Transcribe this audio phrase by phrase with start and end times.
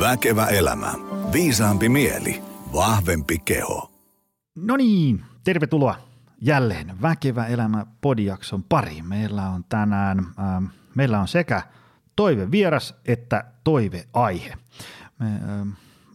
[0.00, 0.94] Väkevä elämä.
[1.32, 2.42] Viisaampi mieli.
[2.72, 3.90] Vahvempi keho.
[4.54, 5.96] No niin, tervetuloa
[6.40, 9.08] jälleen Väkevä elämä podijakson pariin.
[9.08, 11.62] Meillä on tänään, äh, meillä on sekä
[12.16, 14.54] toive vieras että toiveaihe.
[15.18, 15.68] Me, äh,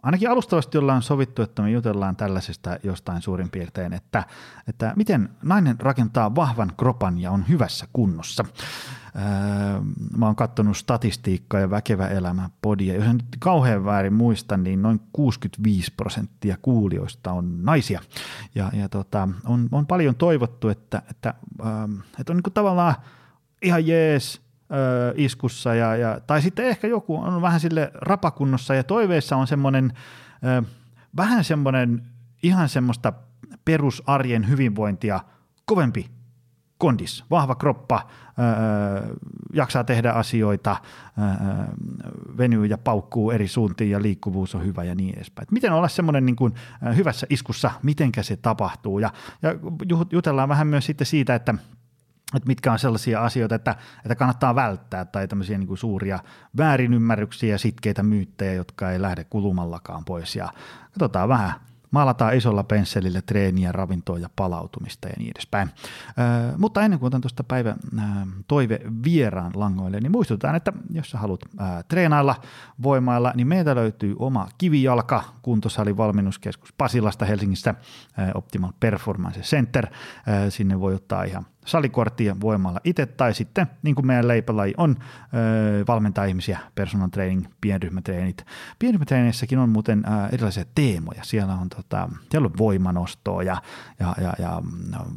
[0.03, 4.23] ainakin alustavasti ollaan sovittu, että me jutellaan tällaisesta jostain suurin piirtein, että,
[4.67, 8.45] että miten nainen rakentaa vahvan kropan ja on hyvässä kunnossa.
[10.17, 12.95] Mä oon katsonut statistiikkaa ja väkevä elämä podia.
[12.95, 18.01] Jos en nyt kauhean väärin muista, niin noin 65 prosenttia kuulijoista on naisia.
[18.55, 21.33] Ja, ja tota, on, on, paljon toivottu, että, että,
[22.19, 22.95] että on niin tavallaan
[23.61, 28.83] ihan jees ö, iskussa, ja, ja, tai sitten ehkä joku on vähän sille rapakunnossa, ja
[28.83, 29.93] toiveissa on semmoinen,
[30.45, 30.63] ö,
[31.17, 32.03] vähän semmoinen
[32.43, 33.13] ihan semmoista
[33.65, 35.19] perusarjen hyvinvointia
[35.65, 36.09] kovempi
[36.83, 38.07] kondis, vahva kroppa,
[38.39, 39.15] öö,
[39.53, 40.75] jaksaa tehdä asioita,
[41.17, 41.65] öö,
[42.37, 45.43] venyy ja paukkuu eri suuntiin ja liikkuvuus on hyvä ja niin edespäin.
[45.43, 46.53] Et miten olla semmoinen niin
[46.95, 49.09] hyvässä iskussa, mitenkä se tapahtuu ja,
[49.41, 49.49] ja
[50.11, 51.53] jutellaan vähän myös sitten siitä, että
[52.35, 56.19] että mitkä on sellaisia asioita, että, että kannattaa välttää tai tämmöisiä niin kuin suuria
[56.57, 60.49] väärinymmärryksiä ja sitkeitä myyttejä, jotka ei lähde kulumallakaan pois ja
[60.91, 61.53] katsotaan vähän
[61.93, 65.69] maalataan isolla pensselillä treeniä, ravintoa ja palautumista ja niin edespäin.
[66.09, 68.01] Ö, mutta ennen kuin otan tuosta päivän ö,
[68.47, 72.35] toive vieraan langoille, niin muistutetaan, että jos sä haluat ö, treenailla,
[72.83, 77.75] voimailla, niin meiltä löytyy oma kivijalka, kuntosali valmennuskeskus Pasilasta Helsingissä,
[78.19, 79.87] ö, Optimal Performance Center.
[79.87, 84.95] Ö, sinne voi ottaa ihan salikorttia voimalla itse, tai sitten niin kuin meidän leipälaji on,
[85.33, 88.45] öö, valmentaa ihmisiä personal training, pienryhmätreenit.
[88.79, 91.23] Pienryhmätreeneissäkin on muuten öö, erilaisia teemoja.
[91.23, 93.57] Siellä on, tota, siellä on voimanostoa ja,
[93.99, 94.61] ja, ja, ja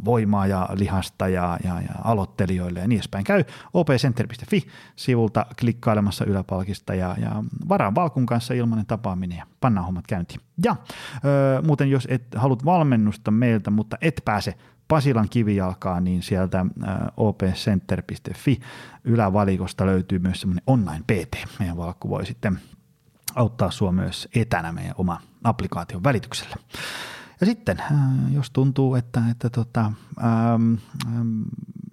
[0.04, 3.24] voimaa ja lihasta ja, ja, ja aloittelijoille ja niin edespäin.
[3.24, 10.40] Käy opcenter.fi-sivulta klikkailemassa yläpalkista ja, ja varaan Valkun kanssa ilmainen tapaaminen ja pannaan hommat käyntiin.
[10.64, 10.76] Ja
[11.24, 14.54] öö, muuten jos et haluat valmennusta meiltä, mutta et pääse
[14.88, 16.66] Pasilan kivijalkaa, niin sieltä
[17.16, 18.60] opcenter.fi
[19.04, 21.58] ylävalikosta löytyy myös semmoinen online PT.
[21.58, 22.60] Meidän valkku voi sitten
[23.34, 26.56] auttaa sinua myös etänä meidän oma applikaation välityksellä.
[27.40, 27.82] Ja sitten,
[28.30, 30.74] jos tuntuu, että, että tota, ähm,
[31.06, 31.42] ähm,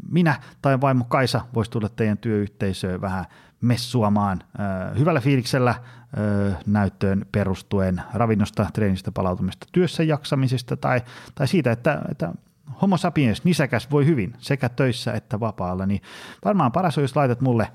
[0.09, 3.25] minä tai vaimo Kaisa voisi tulla teidän työyhteisöön vähän
[3.61, 11.01] messuamaan äh, hyvällä fiiliksellä äh, näyttöön perustuen ravinnosta, treenistä, palautumista, työssä jaksamisesta tai,
[11.35, 12.33] tai siitä, että, että
[12.81, 16.01] homo sapiens nisäkäs voi hyvin sekä töissä että vapaalla, niin
[16.45, 17.71] varmaan paras on, jos laitat mulle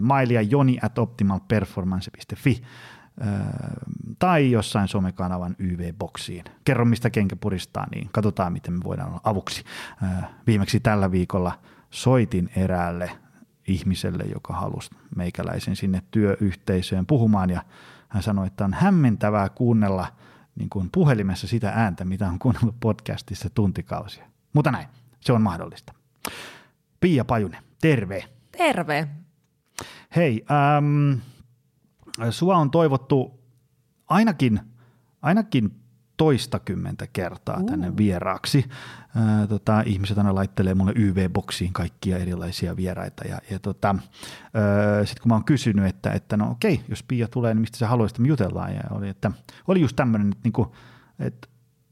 [0.00, 2.62] mailia joni at optimalperformance.fi
[4.18, 6.44] tai jossain somekanavan YV-boksiin.
[6.64, 9.64] Kerro, mistä kenkä puristaa, niin katsotaan, miten me voidaan olla avuksi.
[10.46, 11.52] Viimeksi tällä viikolla
[11.90, 13.10] soitin eräälle
[13.68, 17.62] ihmiselle, joka halusi meikäläisen sinne työyhteisöön puhumaan, ja
[18.08, 20.06] hän sanoi, että on hämmentävää kuunnella
[20.56, 24.29] niin kuin puhelimessa sitä ääntä, mitä on kuunnellut podcastissa tuntikausia.
[24.52, 24.88] Mutta näin,
[25.20, 25.92] se on mahdollista.
[27.00, 28.24] Pia Pajunen, terve.
[28.58, 29.08] Terve.
[30.16, 31.20] Hei, ähm,
[32.30, 33.40] sua on toivottu
[34.08, 34.60] ainakin,
[35.22, 35.80] ainakin
[36.16, 37.66] toistakymmentä kertaa uh.
[37.66, 38.64] tänne vieraaksi.
[39.16, 43.24] Ää, tota, ihmiset aina laittelee mulle YV-boksiin kaikkia erilaisia vieraita.
[43.28, 43.94] Ja, ja tota,
[45.04, 47.88] sitten kun mä oon kysynyt, että, että no okei, jos Pia tulee, niin mistä sä
[47.88, 48.74] haluaisit, me jutellaan.
[48.74, 49.30] Ja oli, että,
[49.68, 50.74] oli just tämmöinen, että, niinku,
[51.18, 51.48] että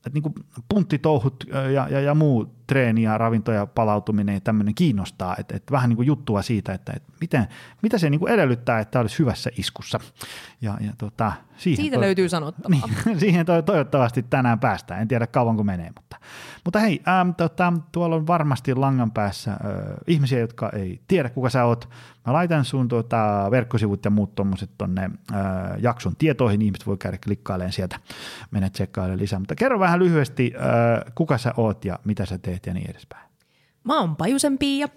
[0.08, 5.36] että niin punttitouhut ja, ja, ja muu treeni ja ravinto ja palautuminen ja tämmöinen kiinnostaa,
[5.38, 7.46] että, että vähän niin kuin juttua siitä, että, että miten,
[7.82, 10.00] mitä se niin kuin edellyttää, että olisi hyvässä iskussa.
[10.60, 12.68] Ja, ja tota, siihen Siitä to- löytyy sanottavaa.
[13.04, 16.16] Niin, siihen to- toivottavasti tänään päästään, en tiedä kauanko menee, mutta,
[16.64, 19.58] mutta hei, äm, tota, tuolla on varmasti langan päässä äh,
[20.06, 21.88] ihmisiä, jotka ei tiedä kuka sä oot.
[22.26, 25.40] Mä laitan sun tuota, verkkosivut ja muut tuommoiset tonne äh,
[25.78, 27.98] jakson tietoihin, ihmiset voi käydä klikkailemaan sieltä,
[28.50, 32.57] mennä tsekkailemaan lisää, mutta kerro vähän lyhyesti, äh, kuka sä oot ja mitä sä teet
[32.66, 33.28] ja niin edespäin.
[33.84, 34.88] Mä oon Pajusen Pia,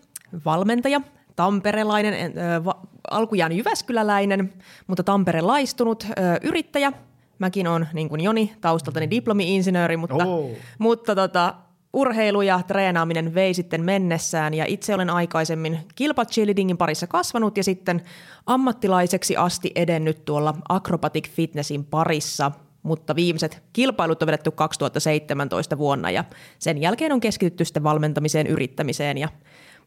[0.46, 1.02] valmentaja,
[1.36, 4.54] tamperelainen, äh, va- alkujaan Jyväskyläläinen,
[4.88, 6.92] mutta tamperelaistunut äh, yrittäjä.
[7.40, 10.50] Mäkin on niin kuin Joni, taustaltani diplomi-insinööri, mutta, oh.
[10.80, 11.54] mutta tota,
[11.94, 18.02] urheilu ja treenaaminen vei sitten mennessään ja itse olen aikaisemmin kilpacheerleadingin parissa kasvanut ja sitten
[18.46, 22.52] ammattilaiseksi asti edennyt tuolla acrobatic fitnessin parissa–
[22.84, 26.24] mutta viimeiset kilpailut on vedetty 2017 vuonna ja
[26.60, 29.30] sen jälkeen on keskitytty sitten valmentamiseen, yrittämiseen ja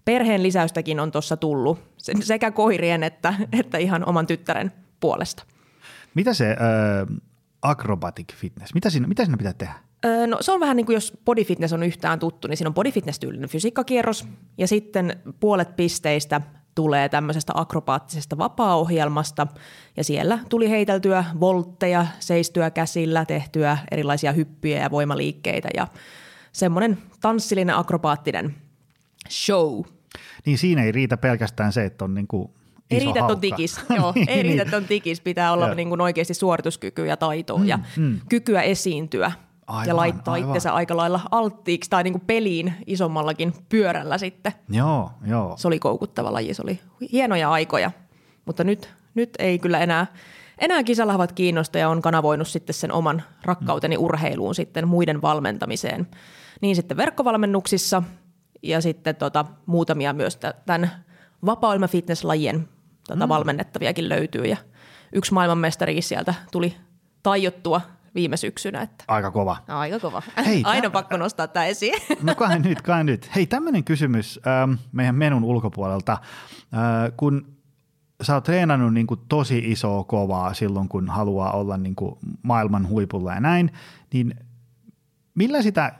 [0.04, 1.78] perheen lisäystäkin on tuossa tullut
[2.20, 5.44] sekä koirien että, että ihan oman tyttären puolesta.
[6.14, 6.56] Mitä se äh,
[7.62, 9.74] acrobatic fitness, mitä siinä, mitä siinä pitää tehdä?
[10.26, 12.74] no se on vähän niin kuin jos body fitness on yhtään tuttu, niin siinä on
[12.74, 16.40] body fitness tyylinen fysiikkakierros ja sitten puolet pisteistä
[16.74, 19.46] tulee tämmöisestä akrobaattisesta vapaa-ohjelmasta
[19.96, 25.86] ja siellä tuli heiteltyä voltteja, seistyä käsillä, tehtyä erilaisia hyppyjä ja voimaliikkeitä ja
[26.52, 28.54] semmoinen tanssillinen akrobaattinen
[29.30, 29.82] show.
[30.46, 32.50] Niin siinä ei riitä pelkästään se, että on niin kuin
[32.90, 33.80] Ei riitä, on tikis.
[33.96, 34.60] Joo, niin, ei riitä, niin.
[34.60, 35.20] että on tikis.
[35.20, 38.20] Pitää olla niin kuin oikeasti suorituskykyä ja taitoa mm, ja mm.
[38.28, 39.32] kykyä esiintyä
[39.66, 40.48] Aivan, ja laittaa aivan.
[40.48, 44.52] itsensä aika lailla alttiiksi tai niin kuin peliin isommallakin pyörällä sitten.
[44.68, 45.56] Joo, joo.
[45.56, 46.80] Se oli koukuttava laji, se oli
[47.12, 47.90] hienoja aikoja,
[48.44, 50.06] mutta nyt, nyt ei kyllä enää,
[50.58, 56.06] enää kisalahvat kiinnosta ja on kanavoinut sitten sen oman rakkauteni urheiluun sitten muiden valmentamiseen.
[56.60, 58.02] Niin sitten verkkovalmennuksissa
[58.62, 60.90] ja sitten tota, muutamia myös tä- tämän
[61.46, 62.68] vapaa fitnesslajien
[63.08, 64.56] tota, valmennettaviakin löytyy ja
[65.12, 66.76] yksi maailmanmestari sieltä tuli
[67.22, 67.80] tajottua
[68.14, 69.56] viime syksynä, että Aika kova.
[69.68, 70.22] aika kova.
[70.46, 71.94] Hei, Aina tää- pakko nostaa tämä esiin.
[72.22, 73.30] No kai nyt, kai nyt.
[73.34, 76.12] Hei, tämmöinen kysymys ähm, meidän menun ulkopuolelta.
[76.12, 77.56] Äh, kun
[78.22, 82.88] sä oot treenannut niin kuin tosi isoa kovaa silloin, kun haluaa olla niin kuin maailman
[82.88, 83.72] huipulla ja näin,
[84.12, 84.34] niin
[85.34, 85.92] millä sitä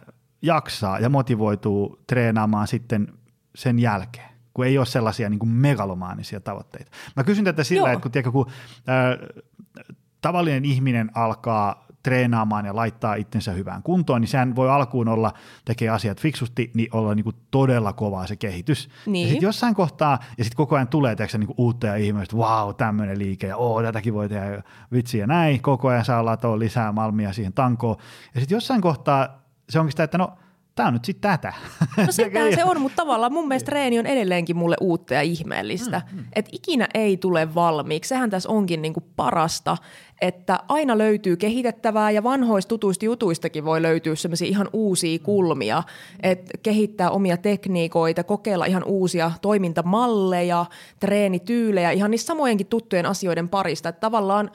[0.42, 3.08] jaksaa ja motivoituu treenaamaan sitten
[3.54, 4.34] sen jälkeen?
[4.54, 6.90] kun ei ole sellaisia niin kuin megalomaanisia tavoitteita.
[7.16, 7.92] Mä kysyn tätä sillä, Joo.
[7.92, 8.46] että kun, tiedätkö, kun
[8.76, 9.84] äh,
[10.20, 15.32] tavallinen ihminen alkaa treenaamaan ja laittaa itsensä hyvään kuntoon, niin sehän voi alkuun olla,
[15.64, 18.88] tekee asiat fiksusti, niin olla niin kuin todella kovaa se kehitys.
[19.06, 19.22] Niin.
[19.22, 22.36] Ja sitten jossain kohtaa, ja sitten koko ajan tulee tiedätkö, niin kuin uutta ja ihmeellistä,
[22.36, 24.62] wow, tämmöinen liike, ja oo, tätäkin voi tehdä,
[24.92, 27.96] vitsi ja näin, koko ajan saa latoa lisää malmia siihen tankoon.
[28.34, 30.32] Ja sitten jossain kohtaa se onkin sitä, että no,
[30.74, 31.52] tämä on nyt sitten tätä.
[31.96, 36.02] No sitähän se on, mutta tavallaan mun mielestä treeni on edelleenkin mulle uutta ja ihmeellistä.
[36.12, 36.24] Mm, mm.
[36.36, 38.08] Että ikinä ei tule valmiiksi.
[38.08, 39.76] Sehän tässä onkin niinku parasta,
[40.20, 45.82] että aina löytyy kehitettävää ja vanhoista tutuista jutuistakin voi löytyä sellaisia ihan uusia kulmia.
[46.22, 50.66] Että kehittää omia tekniikoita, kokeilla ihan uusia toimintamalleja,
[51.00, 53.88] treenityylejä, ihan niistä samojenkin tuttujen asioiden parista.
[53.88, 54.50] Että tavallaan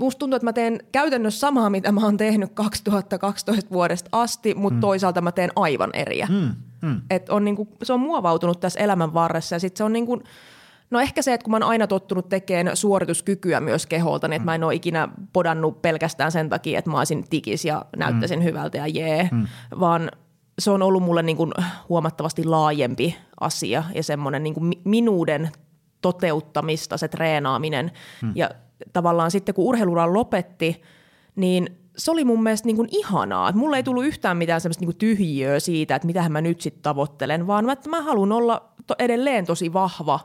[0.00, 4.74] Musta tuntuu, että mä teen käytännössä samaa, mitä mä oon tehnyt 2012 vuodesta asti, mutta
[4.74, 4.80] mm.
[4.80, 6.28] toisaalta mä teen aivan eriä.
[6.30, 6.54] Mm,
[6.88, 7.00] mm.
[7.10, 10.22] Et on niinku, se on muovautunut tässä elämän varressa ja sitten se on niinku,
[10.90, 14.44] no ehkä se, että kun mä oon aina tottunut tekemään suorituskykyä myös keholta, niin että
[14.44, 18.44] mä en ole ikinä podannut pelkästään sen takia, että mä olisin tikis ja näyttäisin mm.
[18.44, 19.46] hyvältä ja jee, mm.
[19.80, 20.10] vaan
[20.58, 21.50] se on ollut mulle niinku
[21.88, 25.50] huomattavasti laajempi asia ja semmoinen niinku mi- minuuden
[26.00, 27.92] toteuttamista, se treenaaminen.
[28.22, 28.32] Hmm.
[28.34, 28.50] Ja
[28.92, 30.82] tavallaan sitten kun urheiluura lopetti,
[31.36, 33.48] niin se oli mun mielestä niin kuin ihanaa.
[33.48, 36.82] Et mulle ei tullut yhtään mitään semmoista niin tyhjiöä siitä, että mitähän mä nyt sitten
[36.82, 40.20] tavoittelen, vaan mä, että mä haluan olla to- edelleen tosi vahva.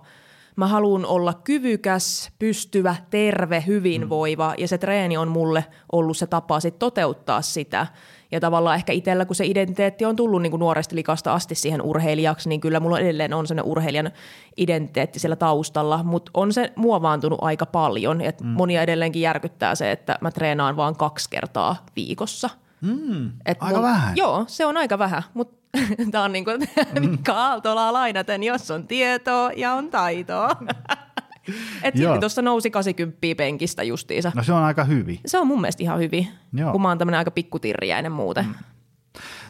[0.55, 6.59] Mä haluan olla kyvykäs, pystyvä, terve, hyvinvoiva ja se treeni on mulle ollut se tapa
[6.59, 7.87] sit toteuttaa sitä.
[8.31, 11.81] Ja tavallaan ehkä itsellä, kun se identiteetti on tullut niin kuin nuoresta likasta asti siihen
[11.81, 14.11] urheilijaksi, niin kyllä mulla edelleen on sellainen urheilijan
[14.57, 18.21] identiteetti siellä taustalla, mutta on se muovaantunut aika paljon.
[18.21, 18.47] Et mm.
[18.47, 22.49] Monia edelleenkin järkyttää se, että mä treenaan vaan kaksi kertaa viikossa.
[22.81, 24.15] Mm, Et aika vähän.
[24.15, 25.59] Joo, se on aika vähän, mutta
[26.11, 26.67] tämä on niin kuin
[27.33, 30.49] Aaltolaa lainaten, jos on tietoa ja on taitoa.
[31.83, 34.31] Et silti tuossa nousi 80 penkistä justiinsa.
[34.35, 35.19] No se on aika hyvin.
[35.25, 36.71] Se on mun mielestä ihan hyvin, Joo.
[36.71, 38.45] kun mä oon tämmöinen aika pikkutirjäinen muuten.
[38.45, 38.53] Mm.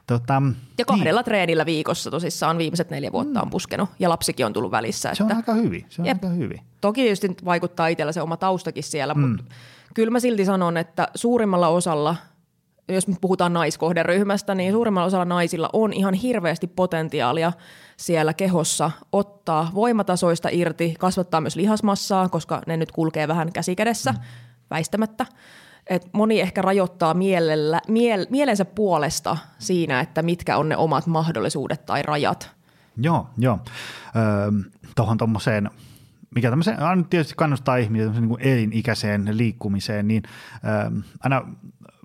[0.07, 0.42] Tota,
[0.78, 1.25] Ja kahdella niin.
[1.25, 5.13] treenillä viikossa tosissaan viimeiset neljä vuotta on puskenut ja lapsikin on tullut välissä.
[5.13, 5.86] se on että aika hyvin.
[5.90, 6.24] Se on Jep.
[6.24, 6.62] aika hyvin.
[6.81, 9.22] Toki tietysti vaikuttaa itsellä se oma taustakin siellä, mm.
[9.22, 9.44] mutta
[9.96, 12.15] kyllä mä silti sanon, että suurimmalla osalla,
[12.89, 17.53] jos nyt puhutaan naiskohderyhmästä, niin suurimmalla osalla naisilla on ihan hirveästi potentiaalia
[17.98, 24.19] siellä kehossa ottaa voimatasoista irti, kasvattaa myös lihasmassaa, koska ne nyt kulkee vähän käsikädessä, mm.
[24.69, 25.25] väistämättä.
[25.88, 31.86] Et moni ehkä rajoittaa mielellä, miel, mielensä puolesta siinä, että mitkä on ne omat mahdollisuudet
[31.86, 32.51] tai rajat.
[32.98, 33.60] Joo, joo.
[34.15, 34.51] Öö,
[34.96, 35.69] Tuohon tuommoiseen,
[36.36, 40.24] mikä tämmöiseen, aina tietysti kannustaa ihmisiä niin kuin elinikäiseen liikkumiseen, niin
[40.65, 41.41] öö, aina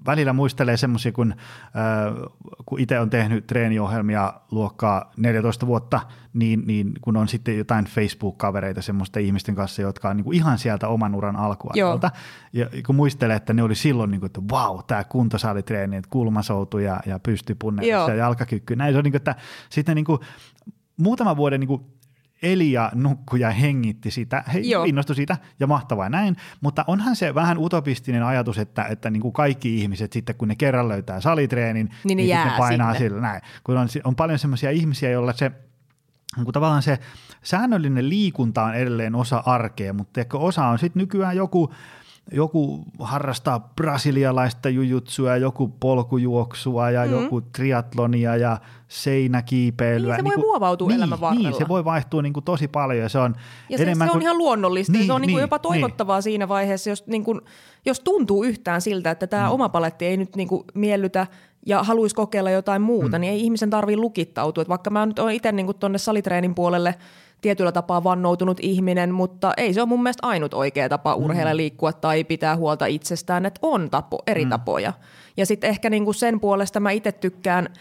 [0.06, 1.34] välillä muistelee semmoisia, kun,
[1.76, 2.26] öö,
[2.66, 6.00] kun itse on tehnyt treeniohjelmia luokkaa 14 vuotta,
[6.32, 10.58] niin, niin kun on sitten jotain Facebook-kavereita semmoisten ihmisten kanssa, jotka on niin kuin ihan
[10.58, 12.11] sieltä oman uran alkuajalta,
[12.52, 16.78] ja kun muistelee, että ne oli silloin, niin kuin, että vau, tämä kuntosalitreeni, että kulmasoutu
[16.78, 19.34] ja, ja pystypunne ja jalkakyky, näin se on niin kuin, että
[19.70, 20.20] sitten niin kuin,
[20.96, 21.82] muutaman vuoden niin kuin
[22.44, 24.84] eli ja nukkui ja hengitti sitä, he Joo.
[24.84, 29.32] innostui siitä ja mahtavaa näin, mutta onhan se vähän utopistinen ajatus, että, että niin kuin
[29.32, 33.08] kaikki ihmiset sitten kun ne kerran löytää salitreenin, Niin ne sitten jää ne painaa sinne.
[33.08, 35.52] sillä näin, kun on, on paljon semmoisia ihmisiä, joilla se
[36.36, 36.98] niin kuin tavallaan se
[37.42, 41.72] säännöllinen liikunta on edelleen osa arkea, mutta ehkä osa on sitten nykyään joku
[42.32, 47.22] joku harrastaa brasilialaista jujutsua, joku polkujuoksua ja mm-hmm.
[47.22, 50.14] joku triatlonia ja seinäkiipeilyä.
[50.14, 51.48] Niin, se voi niin muovautua niin, elämän varrella.
[51.48, 53.34] Niin, se voi vaihtua niin kuin tosi paljon ja se on
[53.68, 54.22] ja enemmän se, se on kuin...
[54.22, 54.92] ihan luonnollista.
[54.92, 56.22] Niin, se on niin kuin niin, jopa toivottavaa niin.
[56.22, 57.40] siinä vaiheessa, jos, niin kuin,
[57.86, 59.52] jos tuntuu yhtään siltä, että tämä mm.
[59.52, 61.26] oma paletti ei nyt niin kuin miellytä
[61.66, 63.20] ja haluaisi kokeilla jotain muuta, mm.
[63.20, 64.62] niin ei ihmisen tarvitse lukittautua.
[64.62, 66.94] Et vaikka mä nyt olen itse niin tuonne salitreenin puolelle
[67.44, 71.24] tietyllä tapaa vannoutunut ihminen, mutta ei se ole mun mielestä ainut oikea tapa mm.
[71.24, 74.50] urheilla liikkua tai pitää huolta itsestään, että on tapo, eri mm.
[74.50, 74.92] tapoja.
[75.36, 77.68] Ja sitten ehkä niin kuin sen puolesta mä itse tykkään–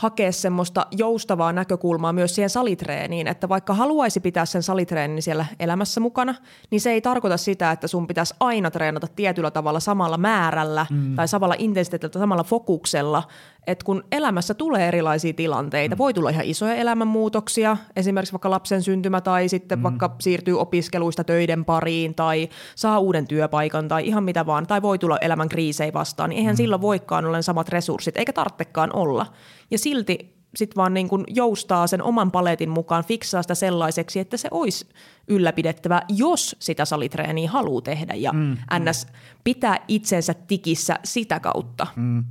[0.00, 6.00] hakea semmoista joustavaa näkökulmaa myös siihen salitreeniin, että vaikka haluaisi pitää sen salitreenin siellä elämässä
[6.00, 6.34] mukana,
[6.70, 11.14] niin se ei tarkoita sitä, että sun pitäisi aina treenata tietyllä tavalla samalla määrällä mm.
[11.14, 13.22] tai samalla intensiteetillä, samalla fokuksella,
[13.66, 15.98] että kun elämässä tulee erilaisia tilanteita, mm.
[15.98, 19.82] voi tulla ihan isoja elämänmuutoksia, esimerkiksi vaikka lapsen syntymä tai sitten mm.
[19.82, 24.98] vaikka siirtyy opiskeluista töiden pariin tai saa uuden työpaikan tai ihan mitä vaan, tai voi
[24.98, 26.56] tulla elämän kriisejä vastaan, niin eihän mm.
[26.56, 29.26] silloin voikaan olla samat resurssit, eikä tarvitsekaan olla.
[29.70, 34.36] Ja silti sitten vaan niin kuin joustaa sen oman paletin mukaan, fiksaa sitä sellaiseksi, että
[34.36, 34.86] se olisi
[35.28, 39.06] ylläpidettävä, jos sitä salitreeniä haluaa tehdä ja mm, ns.
[39.44, 41.86] pitää itsensä tikissä sitä kautta.
[41.96, 42.24] Mm.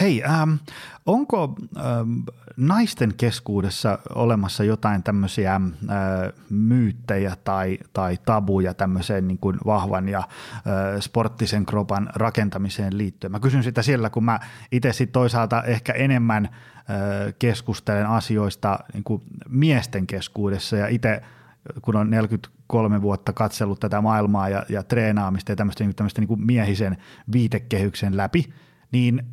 [0.00, 0.52] Hei, ähm,
[1.06, 2.18] onko ähm,
[2.56, 5.60] naisten keskuudessa olemassa jotain tämmöisiä äh,
[6.50, 10.24] myyttejä tai, tai tabuja tämmöiseen niin kuin vahvan ja äh,
[11.00, 13.30] sporttisen kropan rakentamiseen liittyen?
[13.30, 14.40] Mä kysyn sitä siellä, kun mä
[14.72, 21.22] itse sitten toisaalta ehkä enemmän äh, keskustelen asioista niin kuin miesten keskuudessa ja itse
[21.82, 26.28] kun on 43 vuotta katsellut tätä maailmaa ja, ja treenaamista ja tämmöistä, niin tämmöistä niin
[26.28, 26.96] kuin miehisen
[27.32, 28.52] viitekehyksen läpi,
[28.92, 29.26] niin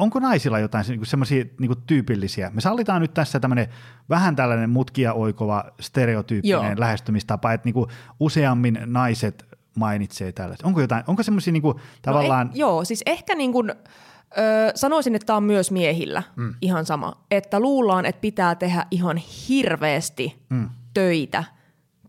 [0.00, 2.50] onko naisilla jotain niinku semmoisia niin tyypillisiä?
[2.54, 3.66] Me sallitaan nyt tässä tämmöinen
[4.08, 6.74] vähän tällainen mutkia oikova stereotyyppinen Joo.
[6.76, 7.90] lähestymistapa, että niin kuin
[8.20, 9.44] useammin naiset
[9.76, 10.66] mainitsee tällaista.
[10.66, 11.62] Onko jotain, onko semmoisia niin
[12.02, 12.46] tavallaan...
[12.46, 13.74] No, eh, joo, siis ehkä niin kuin, ö,
[14.74, 16.54] sanoisin, että tämä on myös miehillä mm.
[16.60, 19.16] ihan sama, että luullaan, että pitää tehdä ihan
[19.48, 20.68] hirveästi mm.
[20.94, 21.44] töitä–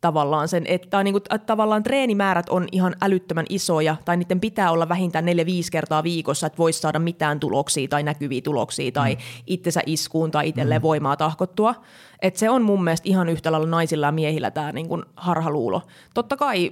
[0.01, 4.71] tavallaan sen, että, niin kuin, että tavallaan treenimäärät on ihan älyttömän isoja, tai niiden pitää
[4.71, 5.27] olla vähintään 4-5
[5.71, 9.21] kertaa viikossa, että voisi saada mitään tuloksia tai näkyviä tuloksia, tai mm.
[9.47, 10.83] itsensä iskuun tai itselleen mm.
[10.83, 11.75] voimaa tahkottua.
[12.21, 15.81] että se on mun mielestä ihan yhtä lailla naisilla ja miehillä tämä niin kuin harhaluulo.
[16.13, 16.71] Totta kai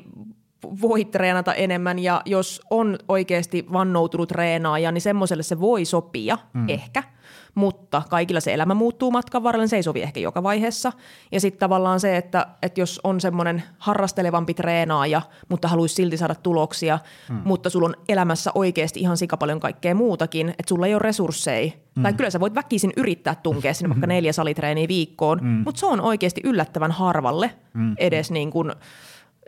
[0.82, 6.70] voi treenata enemmän ja jos on oikeasti vannoutunut treenaaja, niin semmoiselle se voi sopia mm.
[6.70, 7.04] ehkä–
[7.56, 10.92] mutta kaikilla se elämä muuttuu matkan varrella, niin se ei sovi ehkä joka vaiheessa.
[11.32, 16.36] Ja sitten tavallaan se, että, että jos on semmoinen harrastelevampi treenaaja, mutta haluaisi silti saada
[16.36, 17.42] tuloksia, mm.
[17.44, 21.72] mutta sulla on elämässä oikeasti ihan sika paljon kaikkea muutakin, että sulla ei ole resursseja,
[21.96, 22.04] mm.
[22.04, 25.62] tai kyllä sä voit väkisin yrittää tunkea sinne vaikka neljä salitreeniä viikkoon, mm.
[25.66, 27.96] mutta se on oikeasti yllättävän harvalle mm.
[27.98, 28.72] edes niin kuin–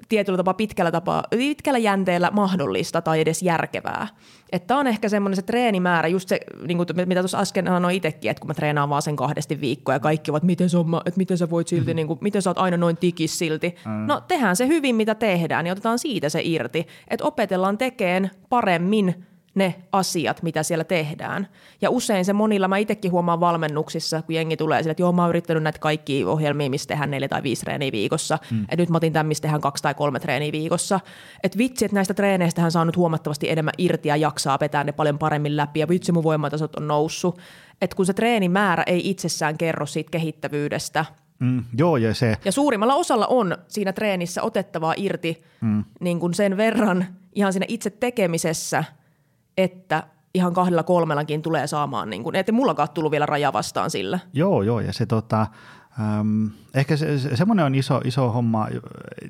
[0.09, 4.07] tietyllä tapaa pitkällä, tapaa, pitkällä jänteellä mahdollista tai edes järkevää.
[4.51, 8.31] Että on ehkä semmoinen se treenimäärä, just se, niin kuin, mitä tuossa äsken sanoin itsekin,
[8.31, 11.17] että kun mä treenaan vaan sen kahdesti viikkoa ja kaikki ovat, miten, se on, että
[11.17, 11.95] miten sä voit silti, mm.
[11.95, 13.75] niin kuin, miten sä oot aina noin tikis silti.
[13.85, 13.91] Mm.
[13.91, 19.25] No tehdään se hyvin, mitä tehdään ja otetaan siitä se irti, että opetellaan tekemään paremmin
[19.55, 21.47] ne asiat, mitä siellä tehdään.
[21.81, 25.21] Ja usein se monilla, mä itsekin huomaan valmennuksissa, kun jengi tulee sille, että joo, mä
[25.21, 28.61] oon yrittänyt näitä kaikki ohjelmia, missä tehdään neljä tai viisi treeniä viikossa, mm.
[28.61, 30.99] että nyt mä otin tämän, missä tehdään kaksi tai kolme treeniä viikossa.
[31.43, 34.91] Että vitsi, että näistä treeneistä hän saa nyt huomattavasti enemmän irti ja jaksaa vetää ne
[34.91, 37.39] paljon paremmin läpi, ja vitsi mun voimatasot on noussut.
[37.81, 41.05] Että kun se treenimäärä ei itsessään kerro siitä kehittävyydestä,
[41.39, 42.37] Mm, joo, ja se...
[42.45, 45.83] Ja suurimmalla osalla on siinä treenissä otettavaa irti mm.
[45.99, 48.83] niin kuin sen verran ihan siinä itse tekemisessä–
[49.57, 50.03] että
[50.33, 54.19] ihan kahdella kolmellakin tulee saamaan, niin kuin, että mullakaan tullut vielä raja vastaan sillä.
[54.33, 55.47] Joo, joo, ja se tota,
[55.99, 58.67] ähm, ehkä se, se, semmoinen on iso, iso homma,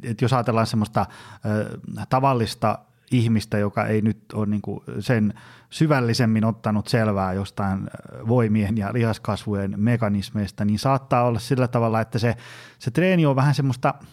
[0.03, 2.79] että jos ajatellaan semmoista äh, tavallista
[3.11, 5.33] ihmistä, joka ei nyt ole niin kuin sen
[5.69, 7.89] syvällisemmin ottanut selvää jostain
[8.27, 12.35] voimien ja lihaskasvujen mekanismeista, niin saattaa olla sillä tavalla, että se,
[12.79, 13.93] se treeni on vähän semmoista–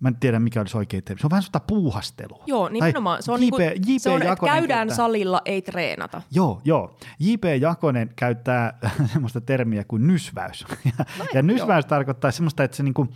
[0.00, 1.20] Mä en tiedä, mikä olisi oikein termi.
[1.20, 2.44] Se on vähän sellaista puuhastelua.
[2.46, 3.22] Joo, nimenomaan.
[3.22, 6.22] Se on, JP, niinku, JP se on että käydään käyttää, salilla, ei treenata.
[6.30, 6.96] Joo, joo.
[7.18, 7.44] J.P.
[7.60, 8.78] Jakonen käyttää
[9.12, 10.66] semmoista termiä kuin nysväys.
[10.84, 11.88] ja, Noin, ja nysväys joo.
[11.88, 13.08] tarkoittaa semmoista, että se niinku,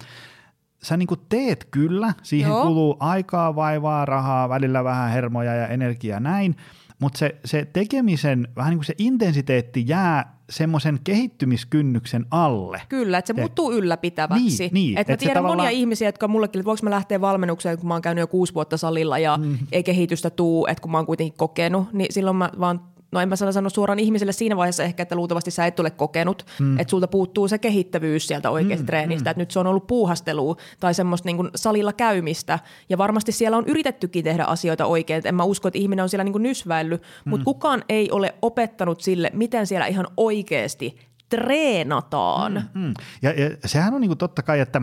[0.82, 2.62] sä niinku teet kyllä, siihen joo.
[2.62, 6.56] kuluu aikaa, vaivaa, rahaa, välillä vähän hermoja ja energiaa näin,
[7.02, 12.82] mutta se, se tekemisen, vähän niin kuin se intensiteetti jää semmoisen kehittymiskynnyksen alle.
[12.88, 14.62] Kyllä, että se muuttuu ylläpitäväksi.
[14.62, 15.58] Niin, niin, että mä tiedän tavallaan...
[15.58, 18.54] monia ihmisiä, jotka mullekin, että voiko mä lähteä valmennukseen, kun mä oon käynyt jo kuusi
[18.54, 19.58] vuotta salilla ja mm.
[19.72, 22.80] ei kehitystä tuu, että kun mä oon kuitenkin kokenut, niin silloin mä vaan
[23.12, 26.46] no en mä sano suoraan ihmiselle siinä vaiheessa ehkä, että luultavasti sä et ole kokenut,
[26.60, 26.78] mm.
[26.78, 29.30] että sulta puuttuu se kehittävyys sieltä oikeasta mm, treenistä, mm.
[29.30, 33.66] että nyt se on ollut puuhastelua tai semmoista niin salilla käymistä ja varmasti siellä on
[33.66, 37.30] yritettykin tehdä asioita oikein, että en mä usko, että ihminen on siellä niin nysväillyt, mm.
[37.30, 42.52] mutta kukaan ei ole opettanut sille, miten siellä ihan oikeasti treenataan.
[42.74, 42.94] Mm, mm.
[43.22, 44.82] Ja, ja sehän on niin kuin totta kai, että,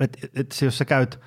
[0.00, 1.20] että, että jos sä käyt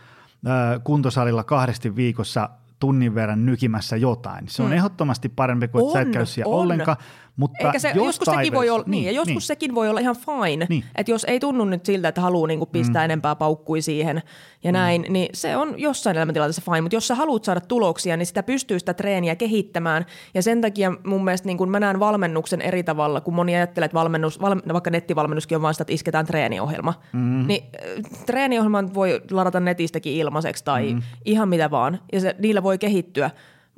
[0.48, 4.48] äh, kuntosalilla kahdesti viikossa tunnin verran nykimässä jotain.
[4.48, 4.74] Se on mm.
[4.74, 6.62] ehdottomasti parempi kuin, että on, sä et käy siellä on.
[6.62, 6.98] ollenkaan.
[7.40, 9.42] Mutta Eikä se, joskus, sekin voi olla, niin, niin, ja joskus niin.
[9.42, 10.66] sekin voi olla ihan fine.
[10.70, 10.84] Niin.
[10.96, 13.06] Että jos ei tunnu nyt siltä, että haluaa niinku pistää mm.
[13.06, 14.22] enempää paukkui siihen
[14.64, 14.74] ja mm.
[14.74, 16.82] näin, niin se on jossain elämäntilanteessa fine.
[16.82, 20.06] Mutta jos sä haluat saada tuloksia, niin sitä pystyy sitä treeniä kehittämään.
[20.34, 23.86] Ja sen takia mun mielestä niin kun mä näen valmennuksen eri tavalla, kun moni ajattelee,
[23.86, 26.94] että valmennus, val, vaikka nettivalmennuskin on vaan sitä, että isketään treeniohjelma.
[27.14, 27.48] Mm.
[27.48, 31.02] Niin äh, treeniohjelman voi ladata netistäkin ilmaiseksi tai mm.
[31.26, 32.00] ihan mitä vaan.
[32.14, 33.30] Ja se, niillä voi kehittyä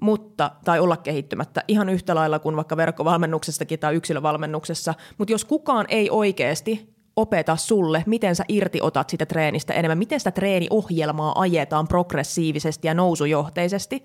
[0.02, 4.94] mutta, tai olla kehittymättä ihan yhtä lailla kuin vaikka verkkovalmennuksessakin tai yksilövalmennuksessa.
[5.18, 10.20] Mutta jos kukaan ei oikeasti opeta sulle, miten sä irti otat sitä treenistä enemmän, miten
[10.20, 14.04] sitä treeniohjelmaa ajetaan progressiivisesti ja nousujohteisesti,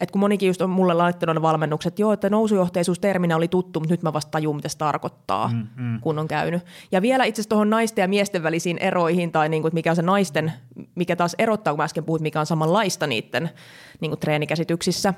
[0.00, 3.92] että kun monikin just on mulle laittanut ne valmennukset, joo, että nousujohteisuusterminä oli tuttu, mutta
[3.92, 6.00] nyt mä vasta tajun, mitä se tarkoittaa, mm, mm.
[6.00, 6.62] kun on käynyt.
[6.92, 9.96] Ja vielä itse asiassa tuohon naisten ja miesten välisiin eroihin, tai niin kuin, mikä on
[9.96, 10.52] se naisten,
[10.94, 13.50] mikä taas erottaa, kun mä äsken puhuin, mikä on samanlaista niiden
[14.00, 15.14] niin kuin treenikäsityksissä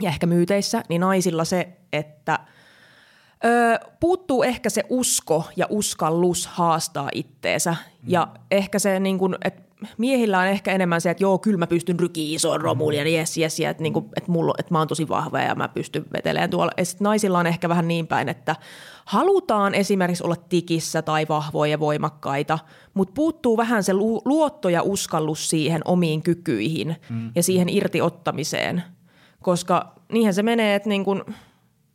[0.00, 2.38] ja ehkä myyteissä, niin naisilla se, että–
[3.44, 7.70] Öö, puuttuu ehkä se usko ja uskallus haastaa itteensä.
[7.70, 7.78] Mm.
[8.06, 9.62] Ja ehkä se, niin kun, että
[9.98, 13.36] miehillä on ehkä enemmän se, että joo, kyllä mä pystyn rykiin isoon romuun ja jes,
[13.36, 16.50] jes, että, niin kuin, että, mulla, että mä oon tosi vahva ja mä pystyn veteleen
[16.50, 16.72] tuolla.
[16.76, 18.56] Ja sitten naisilla on ehkä vähän niin päin, että
[19.04, 22.58] halutaan esimerkiksi olla tikissä tai vahvoja ja voimakkaita,
[22.94, 23.92] mutta puuttuu vähän se
[24.24, 27.32] luotto ja uskallus siihen omiin kykyihin mm.
[27.34, 28.82] ja siihen irtiottamiseen.
[29.42, 31.22] Koska niinhän se menee, että niin kuin–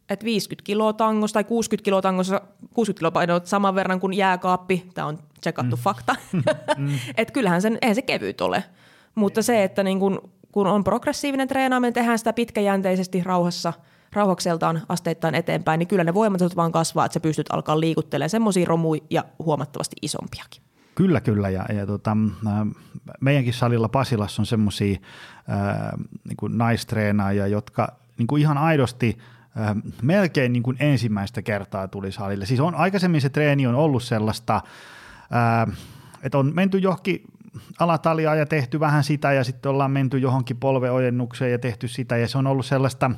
[0.10, 2.42] että 50 kiloa tangossa tai 60 kiloa tangossa,
[2.74, 5.82] 60 kiloa painoa saman verran kuin jääkaappi, tämä on tsekattu mm.
[5.82, 6.16] fakta,
[6.78, 7.00] mm.
[7.18, 8.64] että kyllähän sen, eihän se kevyt ole.
[9.16, 13.74] Mutta se, että niin kun, kun on progressiivinen treenaaminen, tehdään sitä pitkäjänteisesti rauhassa,
[14.14, 18.66] rauhakseltaan asteittain eteenpäin, niin kyllä ne voimat vaan kasvaa, että sä pystyt alkaa liikuttelemaan semmoisia
[18.66, 20.64] romuja ja huomattavasti isompiakin.
[20.96, 21.50] Kyllä, kyllä.
[21.50, 22.18] Ja, ja tota,
[23.22, 24.98] meidänkin salilla Pasilassa on semmoisia
[26.24, 29.18] niin naistreenaajia, jotka niin kuin ihan aidosti–
[29.58, 32.46] äh, melkein niin kuin ensimmäistä kertaa tuli salille.
[32.46, 34.62] Siis on, aikaisemmin se treeni on ollut sellaista,
[36.24, 37.24] että on menty johonkin
[37.80, 42.28] alataljaa ja tehty vähän sitä ja sitten ollaan menty johonkin polveojennukseen ja tehty sitä ja
[42.28, 43.12] se on ollut sellaista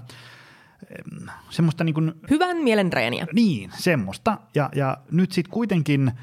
[1.50, 3.28] semmoista niin kuin, Hyvän mielen treeniä.
[3.34, 4.38] Niin, semmoista.
[4.56, 6.14] Ja, ja nyt sitten kuitenkin äh,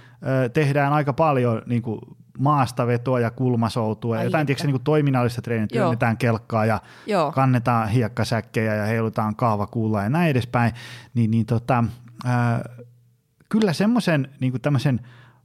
[0.52, 2.00] tehdään aika paljon niin kuin
[2.38, 7.32] maastavetoa ja kulmasoutua ja jotain tiedätkö, niin kuin toiminnallista treeniä, työnnetään kelkkaa ja Joo.
[7.32, 10.72] kannetaan hiekkasäkkejä ja heilutaan kahvakuulla ja näin edespäin,
[11.14, 11.84] niin, niin tota,
[12.24, 12.68] ää,
[13.48, 15.00] kyllä semmoisen niin tämmöisen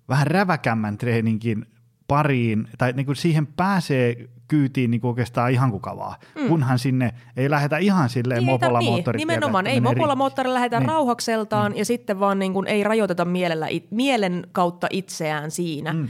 [0.10, 1.66] vähän räväkämmän treeninkin
[2.08, 6.48] pariin, tai niin kuin siihen pääsee kyytiin niin kuin oikeastaan ihan kukavaa, mm.
[6.48, 9.34] kunhan sinne ei lähetä ihan silleen niin, mopolla niin, moottoritietä.
[9.34, 10.90] Nimenomaan, ei mopolla moottorilla lähetä niin.
[10.90, 11.78] rauhakseltaan mm.
[11.78, 15.94] ja sitten vaan niin kuin ei rajoiteta mielellä, mielen kautta itseään siinä.
[15.94, 16.08] Mm.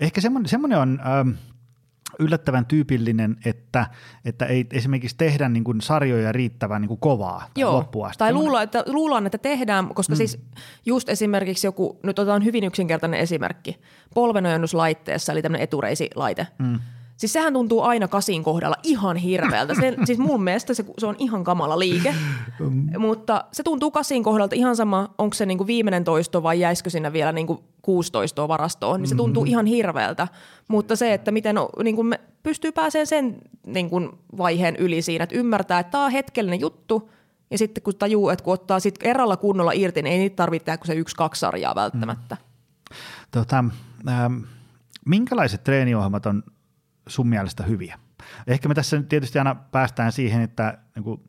[0.00, 1.30] Ehkä semmoinen, semmoinen on ähm,
[2.18, 3.86] yllättävän tyypillinen, että,
[4.24, 8.18] että ei esimerkiksi tehdä niin kuin sarjoja riittävän niin kuin kovaa Joo, loppuun asti.
[8.18, 10.16] Tai luulla, että, luullaan, että tehdään, koska mm.
[10.16, 10.38] siis
[10.86, 13.80] just esimerkiksi joku, nyt otetaan hyvin yksinkertainen esimerkki,
[14.14, 16.46] polvenojennuslaitteessa, eli tämmöinen etureisilaite.
[16.58, 16.78] Mm
[17.16, 19.74] Siis sehän tuntuu aina kasin kohdalla ihan hirveältä.
[19.74, 22.14] Se, siis mun mielestä se, se on ihan kamala liike,
[22.98, 27.12] mutta se tuntuu kasin kohdalta ihan sama, onko se niinku viimeinen toisto vai jäisikö sinne
[27.12, 29.50] vielä niinku kuusi toistoa varastoon, niin se tuntuu mm-hmm.
[29.50, 30.28] ihan hirveältä.
[30.68, 34.00] Mutta se, että miten niinku me pystyy pääsemään sen niinku
[34.38, 37.10] vaiheen yli siinä, että ymmärtää, että tämä on hetkellinen juttu,
[37.50, 40.64] ja sitten kun tajuu, että kun ottaa sit erralla kunnolla irti, niin ei niitä tarvitse
[40.64, 42.34] tehdä kuin se yksi-kaksi sarjaa välttämättä.
[42.34, 42.96] Mm.
[43.30, 43.64] Tota,
[44.08, 44.36] ähm,
[45.04, 46.42] minkälaiset treeniohjelmat on
[47.06, 47.98] sun mielestä hyviä?
[48.46, 51.20] Ehkä me tässä nyt tietysti aina päästään siihen, että niin kuin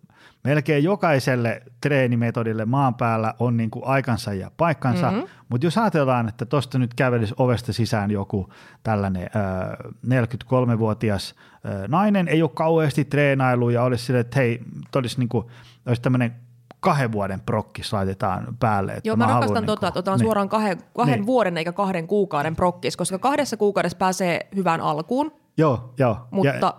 [0.44, 5.28] melkein jokaiselle treenimetodille maan päällä on niin kuin aikansa ja paikkansa, mm-hmm.
[5.50, 8.50] mutta jos ajatellaan, että tuosta nyt kävelisi ovesta sisään joku
[8.84, 10.30] tällainen äh,
[10.76, 11.36] 43-vuotias
[11.66, 14.62] äh, nainen, ei ole kauheasti treenailu ja olisi sille, että hei,
[14.96, 15.46] olisi, niin kuin,
[15.86, 16.36] olisi tämmöinen
[16.80, 18.92] kahden vuoden prokkis laitetaan päälle.
[18.92, 20.26] Että Joo, mä, mä rakastan niin tota, että otetaan niin.
[20.26, 21.26] suoraan kahden, kahden niin.
[21.26, 26.18] vuoden eikä kahden kuukauden prokkis, koska kahdessa kuukaudessa pääsee hyvään alkuun, Joo, joo.
[26.32, 26.74] Mutta ja,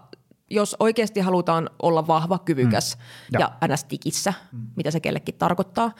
[0.50, 3.40] jos oikeasti halutaan olla vahva, kyvykäs mm.
[3.40, 3.84] ja ns.
[3.84, 4.66] tikissä, mm.
[4.76, 5.92] mitä se kellekin tarkoittaa,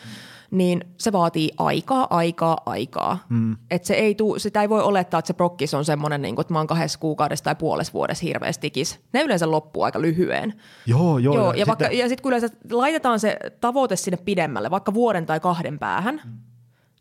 [0.51, 3.19] niin se vaatii aikaa, aikaa, aikaa.
[3.29, 3.57] Mm.
[3.71, 6.41] Et se ei tuu, sitä ei voi olettaa, että se prokkis on semmoinen, niin kuin,
[6.41, 9.01] että mä oon kahdessa kuukaudessa tai puolessa vuodessa hirveästi tikis.
[9.13, 10.55] Ne yleensä loppuu aika lyhyen.
[10.87, 11.35] Joo, joo.
[11.35, 15.27] joo ja, ja, sitten ja sit kun yleensä laitetaan se tavoite sinne pidemmälle, vaikka vuoden
[15.27, 16.33] tai kahden päähän, mm.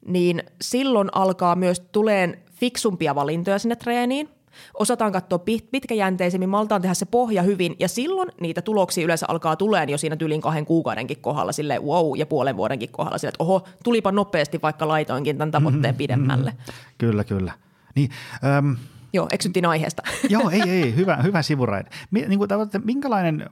[0.07, 4.37] niin silloin alkaa myös tuleen fiksumpia valintoja sinne treeniin
[4.74, 9.56] osataan katsoa pit- pitkäjänteisemmin, maltaan tehdä se pohja hyvin ja silloin niitä tuloksia yleensä alkaa
[9.56, 13.43] tuleen jo siinä tylin kahden kuukaudenkin kohdalla sille wow ja puolen vuodenkin kohdalla sille, että
[13.43, 16.52] oho, tulipa nopeasti vaikka laitoinkin tämän tavoitteen mm-hmm, pidemmälle.
[16.52, 16.74] Mm-hmm.
[16.98, 17.52] Kyllä, kyllä.
[17.96, 18.10] Niin,
[18.58, 18.76] äm,
[19.13, 20.04] Joo, eksyttiin aiheesta.
[20.30, 21.89] Joo, ei, ei, hyvä, hyvä sivuraide.
[22.12, 22.50] Niin kuin,
[22.84, 23.50] minkälainen...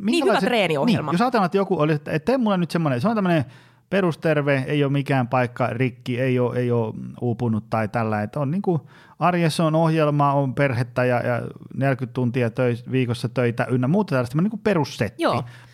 [0.00, 1.12] Niin hyvä treeniohjelma.
[1.12, 3.44] Niin, jos ajatellaan, että joku oli, että tee mulle nyt semmoinen, se on tämmöinen
[3.90, 8.50] perusterve, ei ole mikään paikka rikki, ei ole, ei ole uupunut tai tällä, että on
[8.50, 8.80] niin kuin
[9.18, 11.42] arjessa on ohjelma, on perhettä ja, ja
[11.74, 15.22] 40 tuntia töis, viikossa töitä ynnä muuta tällaista, niin kuin perussetti,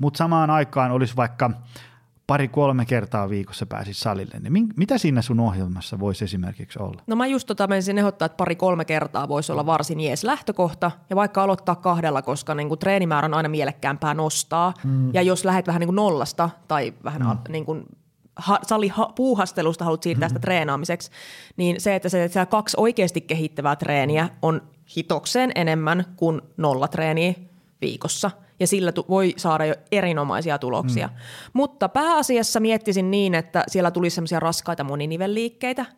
[0.01, 1.51] mutta samaan aikaan olisi vaikka
[2.27, 7.03] pari-kolme kertaa viikossa pääsis salille, niin mitä siinä sun ohjelmassa voisi esimerkiksi olla?
[7.07, 11.17] No mä just tota menisin ehdottaa, että pari-kolme kertaa voisi olla varsin jees lähtökohta, ja
[11.17, 15.15] vaikka aloittaa kahdella, koska niin kuin treenimäärä on aina mielekkäämpää nostaa, mm.
[15.15, 17.39] ja jos lähdet vähän niin kuin nollasta tai vähän mm.
[17.49, 17.85] niin kuin
[18.37, 18.61] ha,
[19.15, 20.43] puuhastelusta haluat siirtää sitä mm-hmm.
[20.43, 21.11] treenaamiseksi,
[21.57, 24.63] niin se, että se että kaksi oikeasti kehittävää treeniä on
[24.97, 27.35] hitokseen enemmän kuin nolla treeniä
[27.81, 28.31] viikossa.
[28.61, 31.07] Ja sillä tu- voi saada jo erinomaisia tuloksia.
[31.07, 31.15] Mm.
[31.53, 35.87] Mutta pääasiassa miettisin niin, että siellä tulisi semmoisia raskaita moninivelliikkeitä–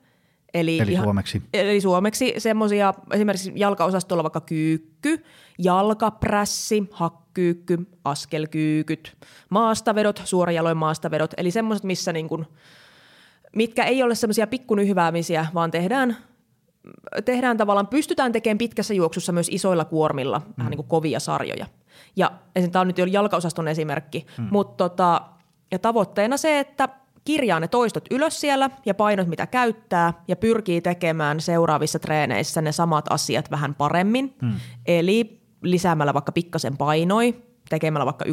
[0.60, 1.42] Eli, eli ihan, suomeksi?
[1.52, 5.24] Eli suomeksi semmoisia esimerkiksi jalkaosastolla vaikka kyykky,
[5.58, 9.16] jalkaprässi, hakkyykky, askelkyykyt,
[9.50, 12.46] maastavedot, suorajaloin maastavedot, eli semmoiset, missä niin kuin,
[13.56, 16.16] mitkä ei ole semmoisia pikkunyhväämisiä, vaan tehdään,
[17.24, 20.54] tehdään tavallaan, pystytään tekemään pitkässä juoksussa myös isoilla kuormilla mm.
[20.58, 21.66] vähän niin kuin kovia sarjoja.
[22.16, 22.30] Ja
[22.72, 24.48] tämä on nyt jo jalkaosaston esimerkki, mm.
[24.50, 25.20] mutta tota,
[25.70, 26.88] ja tavoitteena se, että
[27.26, 32.72] kirjaa ne toistot ylös siellä ja painot, mitä käyttää, ja pyrkii tekemään seuraavissa treeneissä ne
[32.72, 34.34] samat asiat vähän paremmin.
[34.42, 34.54] Hmm.
[34.86, 37.34] Eli lisäämällä vaikka pikkasen painoi,
[37.68, 38.28] tekemällä vaikka 1-12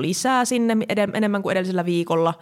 [0.00, 0.76] lisää sinne
[1.14, 2.34] enemmän kuin edellisellä viikolla,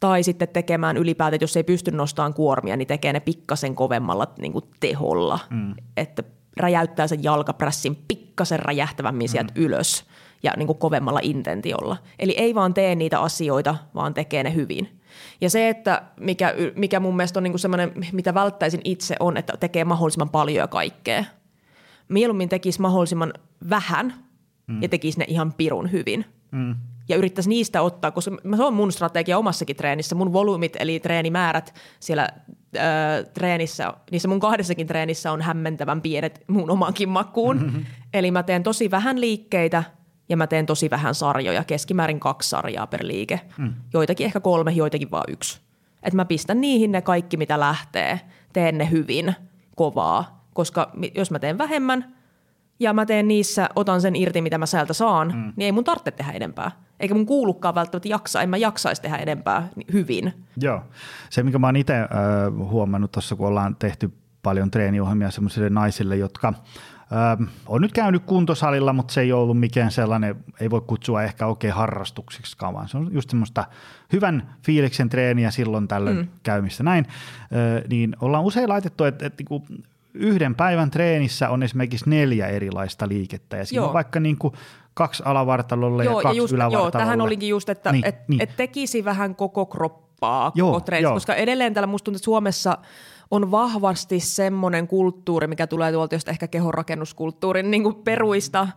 [0.00, 4.52] tai sitten tekemään ylipäätään, jos ei pysty nostamaan kuormia, niin tekee ne pikkasen kovemmalla niin
[4.52, 5.74] kuin teholla, hmm.
[5.96, 6.22] että
[6.56, 9.64] räjäyttää sen jalkaprässin pikkasen räjähtävämmin sieltä hmm.
[9.64, 10.04] ylös
[10.42, 11.96] ja niin kuin kovemmalla intentiolla.
[12.18, 15.00] Eli ei vaan tee niitä asioita, vaan tekee ne hyvin.
[15.40, 19.56] Ja se, että mikä, mikä mun mielestä on niin semmoinen, mitä välttäisin itse, on, että
[19.60, 21.24] tekee mahdollisimman paljon ja kaikkea.
[22.08, 23.34] Mieluummin tekisi mahdollisimman
[23.70, 24.14] vähän
[24.66, 24.82] mm.
[24.82, 26.24] ja tekisi ne ihan pirun hyvin.
[26.50, 26.74] Mm.
[27.08, 30.14] Ja yrittäisi niistä ottaa, koska se on mun strategia omassakin treenissä.
[30.14, 32.28] Mun volyymit eli treenimäärät siellä
[32.76, 32.82] äh,
[33.34, 37.56] treenissä, niissä mun kahdessakin treenissä on hämmentävän pienet mun omankin makuun.
[37.56, 37.84] Mm-hmm.
[38.14, 39.84] Eli mä teen tosi vähän liikkeitä–
[40.28, 43.40] ja mä teen tosi vähän sarjoja, keskimäärin kaksi sarjaa per liike.
[43.58, 43.74] Mm.
[43.92, 45.60] Joitakin ehkä kolme, joitakin vaan yksi.
[46.02, 48.20] Että mä pistän niihin ne kaikki, mitä lähtee,
[48.52, 49.34] teen ne hyvin,
[49.76, 50.48] kovaa.
[50.54, 52.14] Koska jos mä teen vähemmän
[52.80, 55.52] ja mä teen niissä, otan sen irti, mitä mä sieltä saan, mm.
[55.56, 56.70] niin ei mun tarvitse tehdä enempää.
[57.00, 60.32] Eikä mun kuulukaan välttämättä jaksaa, en mä jaksaisi tehdä enempää hyvin.
[60.56, 60.82] Joo.
[61.30, 62.08] Se, mikä mä oon itse äh,
[62.56, 66.54] huomannut tuossa, kun ollaan tehty paljon treeniohjelmia sellaisille naisille, jotka
[67.12, 71.22] Öö, on nyt käynyt kuntosalilla, mutta se ei ole ollut mikään sellainen, ei voi kutsua
[71.22, 73.64] ehkä oikein harrastukseksi vaan se on just semmoista
[74.12, 76.28] hyvän fiiliksen treeniä silloin tällöin mm.
[76.42, 77.06] käymistä näin,
[77.52, 79.66] öö, niin ollaan usein laitettu, että, että niinku
[80.14, 83.86] yhden päivän treenissä on esimerkiksi neljä erilaista liikettä ja siinä joo.
[83.88, 84.54] on vaikka niin kuin
[84.94, 88.42] kaksi alavartalolle joo, ja kaksi ja just, Joo, tähän olikin just, että niin, et, niin.
[88.42, 90.03] et tekisi vähän koko kroppaa
[90.54, 92.78] joo, koko treenissä, koska edelleen täällä musta tuntuu, että Suomessa–
[93.30, 98.68] on vahvasti semmoinen kulttuuri, mikä tulee tuolta just ehkä kehonrakennuskulttuurin niin peruista,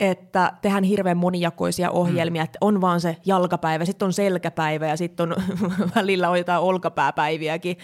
[0.00, 2.44] että tehdään hirveän monijakoisia ohjelmia, mm.
[2.44, 5.36] että on vaan se jalkapäivä, sitten on selkäpäivä ja sitten on
[5.96, 7.76] välillä on jotain olkapääpäiviäkin.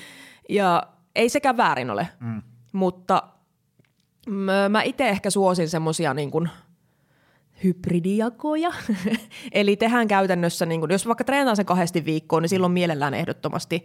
[0.49, 0.83] Ja
[1.15, 2.43] ei sekään väärin ole, mm.
[2.73, 3.23] mutta
[4.69, 6.51] mä itse ehkä suosin semmoisia niin kuin
[7.65, 8.73] hybridijakoja.
[9.53, 13.85] Eli tehdään käytännössä, niin kun, jos vaikka treenataan sen kahdesti viikkoon, niin silloin mielellään ehdottomasti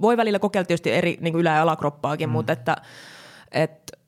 [0.00, 2.32] voi välillä kokeilla tietysti eri niin ylä- ja alakroppaakin, mm.
[2.32, 2.76] mutta että,
[3.52, 3.98] että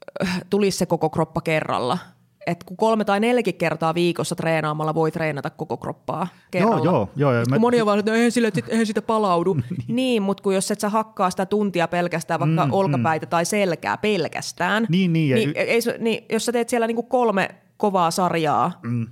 [0.51, 1.99] tulisi se koko kroppa kerralla.
[2.47, 6.85] Et kun kolme tai neljäkin kertaa viikossa treenaamalla voi treenata koko kroppaa kerralla.
[6.85, 7.33] Joo, joo.
[7.33, 7.59] joo mä...
[7.59, 9.55] Moni on vaan, että no, eihän, sille, eihän sitä palaudu.
[9.55, 13.31] niin, niin mutta kun jos et sä hakkaa sitä tuntia pelkästään vaikka mm, olkapäitä mm.
[13.31, 18.11] tai selkää pelkästään, niin, niin, niin, ei, niin jos sä teet siellä niinku kolme kovaa
[18.11, 19.07] sarjaa, mm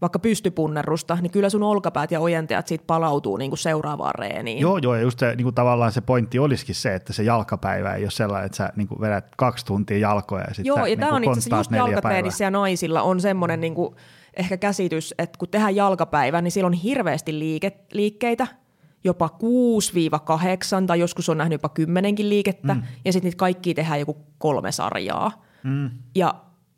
[0.00, 4.60] vaikka pystypunnerusta, niin kyllä sun olkapäät ja ojentajat siitä palautuu niin kuin seuraavaan reeniin.
[4.60, 7.94] Joo, joo, ja just se, niin kuin tavallaan se pointti olisikin se, että se jalkapäivä
[7.94, 10.84] ei ole sellainen, että sä niin kuin vedät kaksi tuntia jalkoja ja sitten Joo, ja
[10.84, 13.96] niin tämä on itse asiassa just jalkatreenissä ja naisilla on semmoinen, niin kuin,
[14.36, 18.46] ehkä käsitys, että kun tehdään jalkapäivä, niin siellä on hirveästi liike, liikkeitä,
[19.04, 19.30] jopa
[20.82, 22.82] 6-8 tai joskus on nähnyt jopa kymmenenkin liikettä mm.
[23.04, 25.44] ja sitten niitä kaikki tehdään joku kolme sarjaa.
[25.62, 25.90] Mm.
[26.14, 26.34] Ja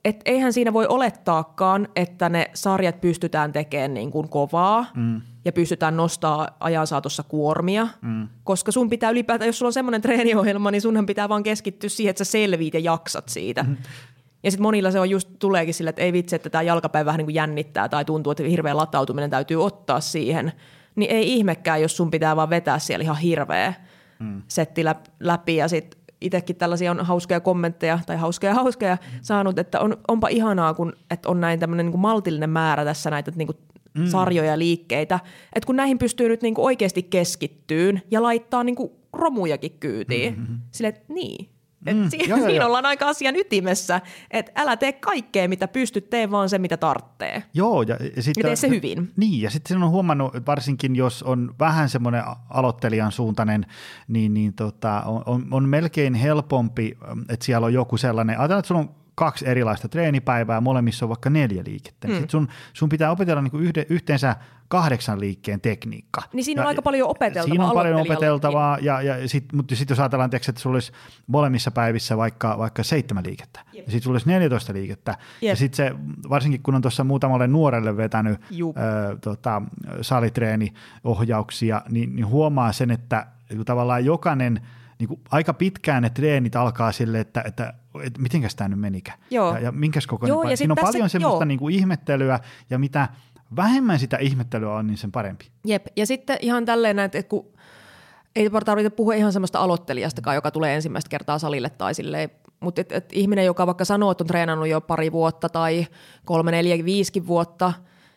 [0.09, 5.21] et eihän siinä voi olettaakaan, että ne sarjat pystytään tekemään niin kuin kovaa mm.
[5.45, 8.29] ja pystytään nostaa ajan saatossa kuormia, mm.
[8.45, 12.11] koska sun pitää ylipäätään, jos sulla on semmoinen treeniohjelma, niin sunhan pitää vaan keskittyä siihen,
[12.11, 13.63] että sä selviit ja jaksat siitä.
[13.63, 13.77] Mm.
[14.43, 17.19] Ja sitten monilla se on just, tuleekin sille, että ei vitsi, että tämä jalkapäivä vähän
[17.19, 20.53] niin kuin jännittää tai tuntuu, että hirveä latautuminen täytyy ottaa siihen.
[20.97, 23.75] Niin ei ihmekään, jos sun pitää vaan vetää siellä ihan hirveä
[24.19, 24.43] mm.
[24.49, 24.83] setti
[25.21, 29.19] läpi ja sitten itsekin tällaisia on hauskoja kommentteja tai hauskoja hauskoja mm.
[29.23, 33.33] saanut, että on, onpa ihanaa, kun, että on näin tämmöinen niin maltillinen määrä tässä näitä
[33.37, 33.59] niin kuin
[33.95, 34.07] mm.
[34.07, 35.21] sarjoja ja liikkeitä,
[35.53, 40.39] että kun näihin pystyy nyt niin kuin oikeasti keskittyyn ja laittaa niin kuin romujakin kyytiin,
[40.39, 40.59] mm-hmm.
[40.71, 41.49] sille että niin,
[41.95, 42.67] mm, si- joo, siinä joo.
[42.67, 47.43] ollaan aika asian ytimessä, että älä tee kaikkea, mitä pystyt, tee vaan se, mitä tarvitsee.
[47.55, 47.83] Joo.
[47.83, 49.13] Ja, ja, sit, ja tee se hyvin.
[49.17, 53.67] Niin, ja sitten on huomannut, varsinkin jos on vähän semmoinen aloittelijan suuntainen,
[54.09, 56.97] niin, niin tota, on, on, on melkein helpompi,
[57.29, 61.31] että siellä on joku sellainen, ajatellaan, että sulla on kaksi erilaista treenipäivää, molemmissa on vaikka
[61.31, 62.09] neljä liikettä.
[62.09, 62.13] Mm.
[62.13, 64.37] Sitten sun, sun pitää opetella niinku yhde, yhteensä
[64.69, 66.23] kahdeksan liikkeen tekniikka.
[66.33, 69.77] Niin siinä on ja, aika paljon opeteltavaa Siinä on paljon opeteltavaa, ja, ja sit, mutta
[69.77, 70.93] sitten jos ajatellaan, että sulla olisi
[71.27, 73.87] molemmissa päivissä vaikka, vaikka seitsemän liikettä, Jep.
[73.87, 75.51] ja sitten sulla olisi 14 liikettä, Jep.
[75.51, 75.95] ja sitten se,
[76.29, 79.63] varsinkin kun on tuossa muutamalle nuorelle vetänyt ö, tota,
[80.01, 83.27] salitreeniohjauksia, niin, niin huomaa sen, että
[83.65, 84.61] tavallaan jokainen–
[84.99, 89.13] niin kuin aika pitkään ne treenit alkaa sille, että, että, että mitenkäs tämä nyt menikä.
[89.31, 89.53] Joo.
[89.53, 90.35] Ja, ja minkäs kokoinen.
[90.35, 93.09] Joo, ja Siinä on tässä, paljon semmoista niin kuin ihmettelyä ja mitä
[93.57, 95.51] vähemmän sitä ihmettelyä on, niin sen parempi.
[95.65, 97.47] Jep, ja sitten ihan tälleen, että kun
[98.37, 102.31] ei tarvitse puhua ihan semmoista aloittelijastakaan, joka tulee ensimmäistä kertaa salille tai silleen,
[102.61, 105.87] mutta et, et ihminen, joka vaikka sanoo, että on treenannut jo pari vuotta tai
[106.25, 107.73] kolme, neljä, viisikin vuotta,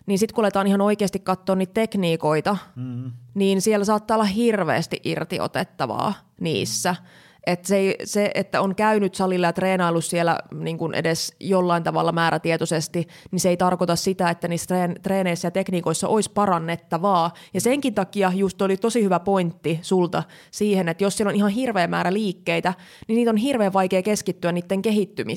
[0.05, 3.11] niin sitten kun aletaan ihan oikeasti katsoa niitä tekniikoita, mm.
[3.33, 6.95] niin siellä saattaa olla hirveästi irtiotettavaa niissä–
[7.47, 12.11] että se, se, että on käynyt salilla ja treenailu siellä niin kuin edes jollain tavalla
[12.11, 17.33] määrätietoisesti, niin se ei tarkoita sitä, että niissä treeneissä ja tekniikoissa olisi parannettavaa.
[17.53, 21.51] Ja senkin takia just oli tosi hyvä pointti sulta siihen, että jos siellä on ihan
[21.51, 22.73] hirveä määrä liikkeitä,
[23.07, 24.81] niin niitä on hirveän vaikea keskittyä niiden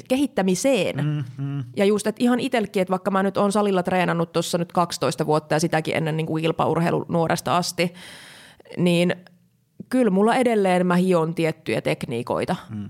[0.08, 0.96] kehittämiseen.
[0.96, 1.64] Mm-hmm.
[1.76, 5.26] Ja just, että ihan itsellekin, että vaikka mä nyt on salilla treenannut tuossa nyt 12
[5.26, 7.94] vuotta ja sitäkin ennen niin kuin kilpaurheilu nuoresta asti,
[8.76, 9.16] niin–
[9.88, 12.56] kyllä mulla edelleen mä hion tiettyjä tekniikoita.
[12.70, 12.88] Mm.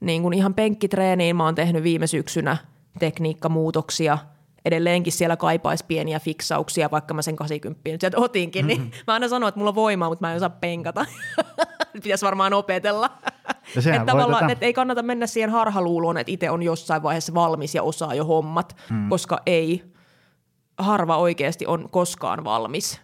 [0.00, 2.56] Niin kuin ihan penkkitreeniin mä oon tehnyt viime syksynä
[2.98, 4.18] tekniikkamuutoksia.
[4.64, 8.66] Edelleenkin siellä kaipaisi pieniä fiksauksia, vaikka mä sen 80 nyt sieltä otinkin.
[8.66, 8.90] Niin mm-hmm.
[8.90, 11.06] Niin mä aina sanon, että mulla on voimaa, mutta mä en osaa penkata.
[11.92, 13.10] Pitäisi varmaan opetella.
[13.76, 14.52] että tavallaan, tätä...
[14.52, 18.24] että ei kannata mennä siihen harhaluuloon, että itse on jossain vaiheessa valmis ja osaa jo
[18.24, 19.08] hommat, mm.
[19.08, 19.84] koska ei.
[20.78, 23.00] Harva oikeasti on koskaan valmis.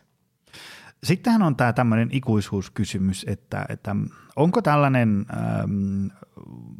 [1.04, 3.96] Sittenhän on tämä tämmöinen ikuisuuskysymys, että, että
[4.36, 6.06] onko tällainen ähm,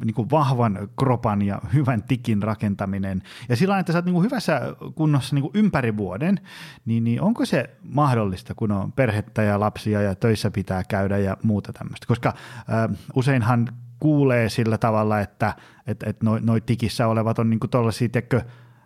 [0.05, 4.25] niin kuin vahvan kropan ja hyvän tikin rakentaminen ja sillä että sä oot niin kuin
[4.25, 4.61] hyvässä
[4.95, 6.41] kunnossa niin kuin ympäri vuoden,
[6.85, 11.37] niin, niin onko se mahdollista, kun on perhettä ja lapsia ja töissä pitää käydä ja
[11.43, 12.07] muuta tämmöistä?
[12.07, 13.69] Koska äh, useinhan
[14.01, 15.57] kuulee sillä tavalla, että
[15.87, 18.09] et, et noin noi tikissä olevat on niin kuin tuollaisia,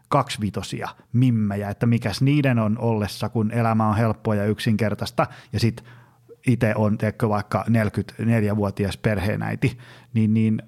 [0.08, 5.86] kaksivitosia mimmejä, että mikäs niiden on ollessa, kun elämä on helppoa ja yksinkertaista ja sitten
[6.46, 9.78] itse on teekö vaikka 44-vuotias perheenäiti,
[10.14, 10.62] niin, niin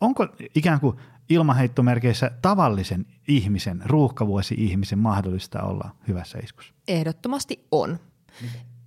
[0.00, 0.96] onko ikään kuin
[1.28, 6.74] ilmaheittomerkeissä tavallisen ihmisen, ruuhkavuosi-ihmisen mahdollista olla hyvässä iskussa?
[6.88, 7.98] Ehdottomasti on.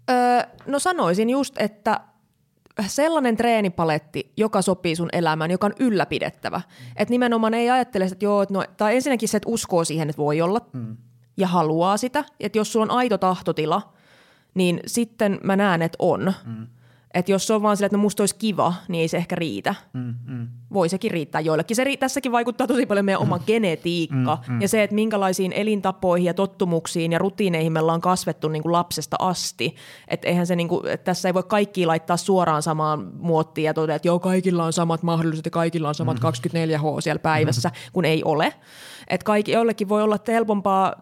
[0.09, 2.01] Öö, no sanoisin just, että
[2.87, 6.57] sellainen treenipaletti, joka sopii sun elämään, joka on ylläpidettävä.
[6.57, 6.91] Mm.
[6.95, 10.41] Että nimenomaan ei ajattele, että joo, no, tai ensinnäkin se, että uskoo siihen, että voi
[10.41, 10.97] olla mm.
[11.37, 12.23] ja haluaa sitä.
[12.39, 13.93] Että jos sulla on aito tahtotila,
[14.53, 16.33] niin sitten mä näen, että on.
[16.45, 16.67] Mm.
[17.13, 19.35] Että jos se on vaan sillä, että no musta olisi kiva, niin ei se ehkä
[19.35, 19.75] riitä.
[19.93, 20.47] Mm, mm.
[20.73, 21.75] Voi sekin riittää joillekin.
[21.75, 23.43] Se, tässäkin vaikuttaa tosi paljon meidän oma mm.
[23.47, 24.61] genetiikka mm, mm.
[24.61, 29.15] ja se, että minkälaisiin elintapoihin ja tottumuksiin ja rutiineihin me ollaan kasvettu niin kuin lapsesta
[29.19, 29.75] asti.
[30.07, 33.73] Että eihän se, niin kuin, että tässä ei voi kaikki laittaa suoraan samaan muottiin ja
[33.73, 36.29] todeta, että joo, kaikilla on samat mahdollisuudet ja kaikilla on samat mm.
[36.29, 37.75] 24H siellä päivässä, mm.
[37.93, 38.53] kun ei ole.
[39.07, 40.95] Että kaikki, jollekin voi olla helpompaa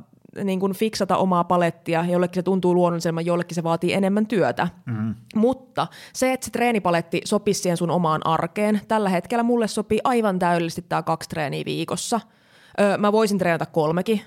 [0.43, 4.67] niin kuin fiksata omaa palettia, jollekin se tuntuu luonnollisemman, jollekin se vaatii enemmän työtä.
[4.85, 5.15] Mm.
[5.35, 10.39] Mutta se, että se treenipaletti sopisi siihen sun omaan arkeen, tällä hetkellä mulle sopii aivan
[10.39, 12.19] täydellisesti tämä kaksi treeniä viikossa.
[12.79, 14.21] Öö, mä voisin treenata kolmekin,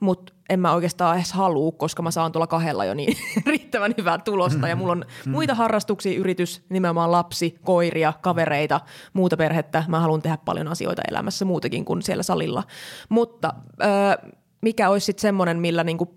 [0.00, 4.18] mutta en mä oikeastaan edes halua, koska mä saan tuolla kahdella jo niin riittävän hyvää
[4.18, 4.68] tulosta.
[4.68, 5.32] Ja mulla on mm.
[5.32, 8.80] muita harrastuksia, yritys, nimenomaan lapsi, koiria, kavereita,
[9.12, 9.84] muuta perhettä.
[9.88, 12.62] Mä haluan tehdä paljon asioita elämässä muutakin kuin siellä salilla.
[13.08, 14.30] Mutta öö,
[14.60, 16.14] mikä olisi sitten semmoinen, millä niinku,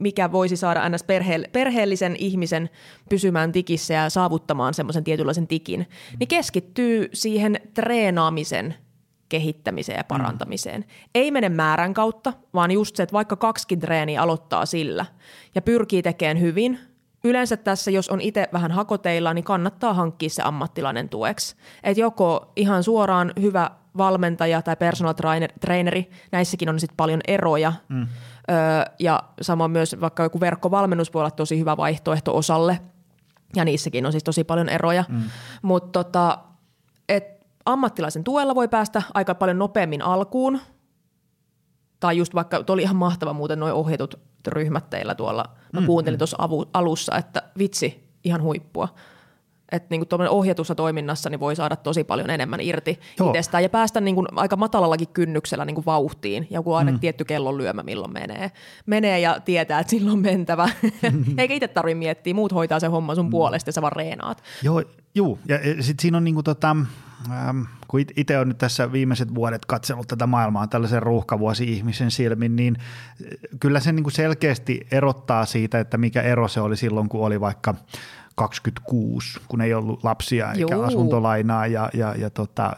[0.00, 1.04] mikä voisi saada ns.
[1.04, 2.70] Perhe- perheellisen ihmisen
[3.08, 5.86] pysymään tikissä ja saavuttamaan semmoisen tietynlaisen tikin,
[6.18, 8.74] niin keskittyy siihen treenaamisen
[9.28, 10.80] kehittämiseen ja parantamiseen.
[10.80, 10.86] Mm.
[11.14, 15.06] Ei mene määrän kautta, vaan just se, että vaikka kaksikin treeniä aloittaa sillä
[15.54, 16.78] ja pyrkii tekemään hyvin,
[17.24, 21.56] yleensä tässä, jos on itse vähän hakoteilla, niin kannattaa hankkia se ammattilainen tueksi.
[21.84, 27.72] Et joko ihan suoraan hyvä valmentaja tai personal trainer, traineri, näissäkin on sitten paljon eroja.
[27.88, 28.02] Mm.
[28.50, 28.56] Öö,
[28.98, 32.80] ja sama myös vaikka joku verkkovalmennus voi olla tosi hyvä vaihtoehto osalle,
[33.56, 35.04] ja niissäkin on siis tosi paljon eroja.
[35.08, 35.22] Mm.
[35.62, 36.38] Mutta tota,
[37.68, 40.60] ammattilaisen tuella voi päästä aika paljon nopeammin alkuun,
[42.00, 44.14] tai just vaikka, oli ihan mahtava muuten noin ohjatut
[44.46, 45.44] ryhmät teillä tuolla.
[45.72, 46.18] Mä mm, kuuntelin mm.
[46.18, 46.36] tuossa
[46.72, 48.88] alussa, että vitsi, ihan huippua.
[49.72, 53.28] Että niin tuommoinen ohjatussa toiminnassa niin voi saada tosi paljon enemmän irti Joo.
[53.28, 56.46] itsestään ja päästä niin kuin aika matalallakin kynnyksellä niin kuin vauhtiin.
[56.50, 57.00] Joku aina mm.
[57.00, 58.50] tietty kellon lyömä, milloin menee.
[58.86, 60.68] Menee ja tietää, että silloin on mentävä.
[61.38, 63.30] Eikä itse tarvitse miettiä, muut hoitaa se homma sun mm.
[63.30, 64.42] puolesta ja sä vaan reenaat.
[64.62, 64.82] Joo,
[65.14, 65.38] juu.
[65.48, 66.76] ja sitten siinä on niin kuin tota,
[67.30, 72.76] ähm, kun itse on nyt tässä viimeiset vuodet katsellut tätä maailmaa tällaisen ruuhkavuosi-ihmisen silmin, niin
[72.78, 73.26] äh,
[73.60, 77.40] kyllä se niin kuin selkeästi erottaa siitä, että mikä ero se oli silloin, kun oli
[77.40, 77.74] vaikka
[78.38, 80.82] 26, kun ei ollut lapsia eikä Juu.
[80.82, 82.72] asuntolainaa ja, ja, ja tota,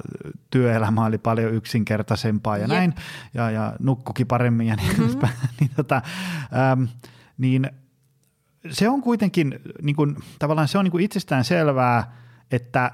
[0.50, 2.68] työelämä oli paljon yksinkertaisempaa ja Jep.
[2.68, 2.94] näin,
[3.34, 5.28] ja, ja nukkukin paremmin ja niin mm-hmm.
[5.60, 6.02] niin, tota,
[6.72, 6.84] ähm,
[7.38, 7.70] niin
[8.70, 12.12] se on kuitenkin niin kuin, tavallaan se on niin kuin itsestään selvää,
[12.50, 12.92] että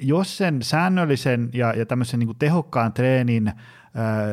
[0.00, 3.54] jos sen säännöllisen ja, ja tämmöisen niin kuin tehokkaan treenin äh,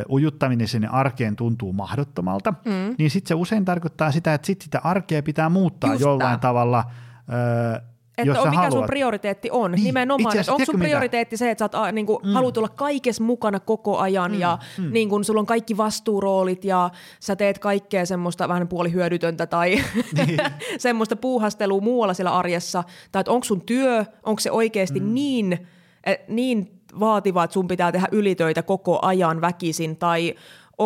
[0.09, 2.95] ujuttaminen sinne arkeen tuntuu mahdottomalta, mm.
[2.97, 6.51] niin sitten se usein tarkoittaa sitä, että sit sitä arkea pitää muuttaa Just jollain tämä.
[6.51, 6.83] tavalla–
[7.31, 8.73] Öö, että on, mikä haluat.
[8.73, 10.37] sun prioriteetti on, niin, nimenomaan.
[10.37, 11.39] Että onko sun prioriteetti mitä?
[11.45, 12.33] se, että sä oot, niin kuin, mm.
[12.33, 14.39] haluat olla kaikessa mukana koko ajan mm.
[14.39, 14.93] ja mm.
[14.93, 16.89] Niin kuin, sulla on kaikki vastuuroolit ja
[17.19, 19.75] sä teet kaikkea semmoista vähän puolihyödytöntä tai
[20.17, 20.39] niin.
[20.77, 22.83] semmoista puuhastelua muualla siellä arjessa.
[23.11, 25.13] Tai että onko sun työ, onko se oikeasti mm.
[25.13, 25.67] niin,
[26.05, 30.35] eh, niin vaativa, että sun pitää tehdä ylitöitä koko ajan väkisin tai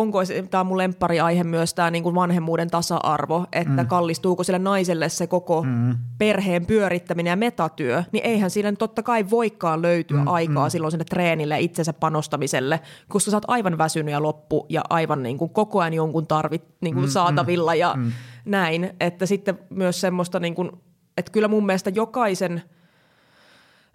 [0.00, 0.18] onko,
[0.50, 3.86] tämä on mun lemppariaihe myös tämä niin kuin vanhemmuuden tasa-arvo, että mm.
[3.86, 5.96] kallistuuko sille naiselle se koko mm.
[6.18, 10.28] perheen pyörittäminen ja metatyö, niin eihän sille totta kai voikaan löytyä mm.
[10.28, 10.70] aikaa mm.
[10.70, 15.38] silloin sinne treenille itsensä panostamiselle, koska sä oot aivan väsynyt ja loppu ja aivan niin
[15.38, 17.10] kuin koko ajan jonkun tarvit niin kuin mm.
[17.10, 18.12] saatavilla ja mm.
[18.44, 20.70] näin, että sitten myös semmoista niin kuin,
[21.16, 22.62] että kyllä mun mielestä jokaisen–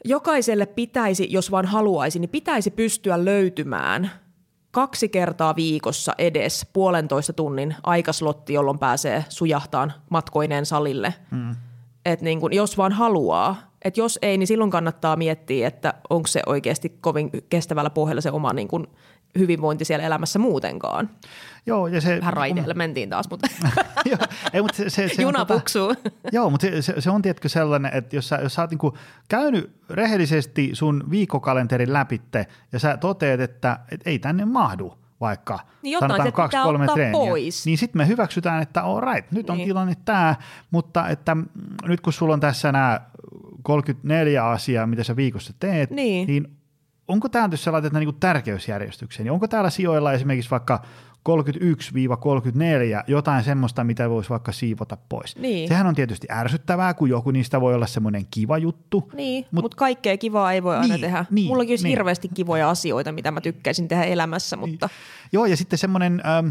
[0.05, 4.11] jokaiselle pitäisi, jos vaan haluaisi, niin pitäisi pystyä löytymään
[4.71, 11.13] kaksi kertaa viikossa edes puolentoista tunnin aikaslotti, jolloin pääsee sujahtaan matkoineen salille.
[11.31, 11.55] Mm.
[12.05, 13.55] Et niin kun, jos vaan haluaa.
[13.81, 18.31] Et jos ei, niin silloin kannattaa miettiä, että onko se oikeasti kovin kestävällä pohjalla se
[18.31, 18.87] oma niin kun,
[19.39, 21.09] hyvinvointi siellä elämässä muutenkaan.
[21.65, 22.19] Joo, ja se...
[22.19, 23.47] Vähän raiteille mentiin taas, mutta,
[24.11, 24.17] joo,
[24.53, 25.95] ei, mutta se, se, se Juna tota, puksuu.
[26.31, 28.97] joo, mutta se, se, se on tietkö sellainen, että jos sä, jos sä oot niinku
[29.27, 35.99] käynyt rehellisesti sun viikkokalenterin läpitte ja sä toteat, että et ei tänne mahdu vaikka niin
[35.99, 37.65] sanotaan kaksi, kolme treeniä, pois.
[37.65, 39.67] niin sitten me hyväksytään, että all right, nyt on niin.
[39.67, 40.35] tilanne tämä,
[40.71, 41.37] mutta että
[41.87, 43.01] nyt kun sulla on tässä nämä
[43.63, 46.57] 34 asiaa, mitä sä viikossa teet, niin, niin
[47.07, 49.23] onko tämä nyt se laitetaan niin tärkeysjärjestykseen?
[49.23, 50.81] Niin onko täällä sijoilla esimerkiksi vaikka
[51.29, 55.35] 31-34 jotain semmoista, mitä voisi vaikka siivota pois.
[55.35, 55.67] Niin.
[55.67, 59.11] Sehän on tietysti ärsyttävää, kun joku niistä voi olla semmoinen kiva juttu.
[59.13, 61.25] Niin, mutta mut kaikkea kivaa ei voi aina niin, tehdä.
[61.29, 61.89] Niin, Mullakin olisi niin.
[61.89, 64.85] hirveästi kivoja asioita, mitä mä tykkäisin tehdä elämässä, mutta...
[64.87, 65.29] Niin.
[65.31, 66.21] Joo, ja sitten semmoinen...
[66.25, 66.49] Ähm,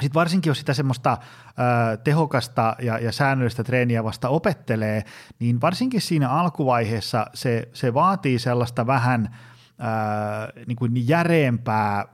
[0.00, 5.04] sitten varsinkin, jos sitä semmoista ö, tehokasta ja, ja säännöllistä treeniä vasta opettelee,
[5.38, 9.36] niin varsinkin siinä alkuvaiheessa se, se vaatii sellaista vähän
[9.82, 12.04] ö, niin kuin järeempää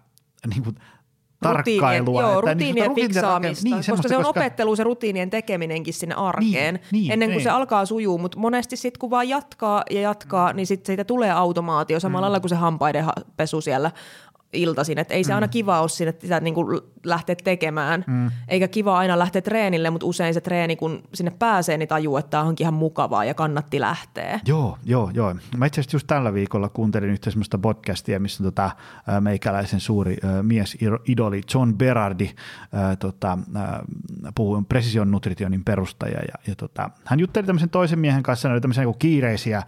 [0.54, 0.76] niin kuin
[1.40, 2.22] tarkkailua.
[2.22, 4.40] Joo, että rutiinien niin, fiksaamista, niin, koska se on koska...
[4.40, 7.42] opettelu se rutiinien tekeminenkin sinne arkeen, niin, niin, ennen kuin niin.
[7.42, 11.31] se alkaa sujuu, mutta monesti sitten kun vaan jatkaa ja jatkaa, niin sitten siitä tulee
[11.31, 12.31] automaatio samalla mm.
[12.31, 13.04] lailla kuin se hampaiden
[13.37, 13.90] pesu siellä
[14.53, 15.35] iltaisin, että ei se mm.
[15.35, 18.31] aina kiva ole sinne sitä niin kuin lähteä tekemään, mm.
[18.49, 22.31] eikä kiva aina lähteä treenille, mutta usein se treeni, kun sinne pääsee, niin tajuu, että
[22.31, 24.41] tämä onkin ihan mukavaa ja kannatti lähteä.
[24.47, 25.35] Joo, joo, joo.
[25.57, 28.71] Mä itse asiassa just tällä viikolla kuuntelin yhtä semmoista podcastia, missä tota,
[29.21, 30.77] meikäläisen suuri mies
[31.09, 32.31] idoli John Berardi
[32.99, 33.39] tota,
[34.35, 38.61] puhui Precision Nutritionin perustaja ja, ja tota, hän jutteli tämmöisen toisen miehen kanssa, ne oli
[38.61, 39.63] tämmöisiä niin kiireisiä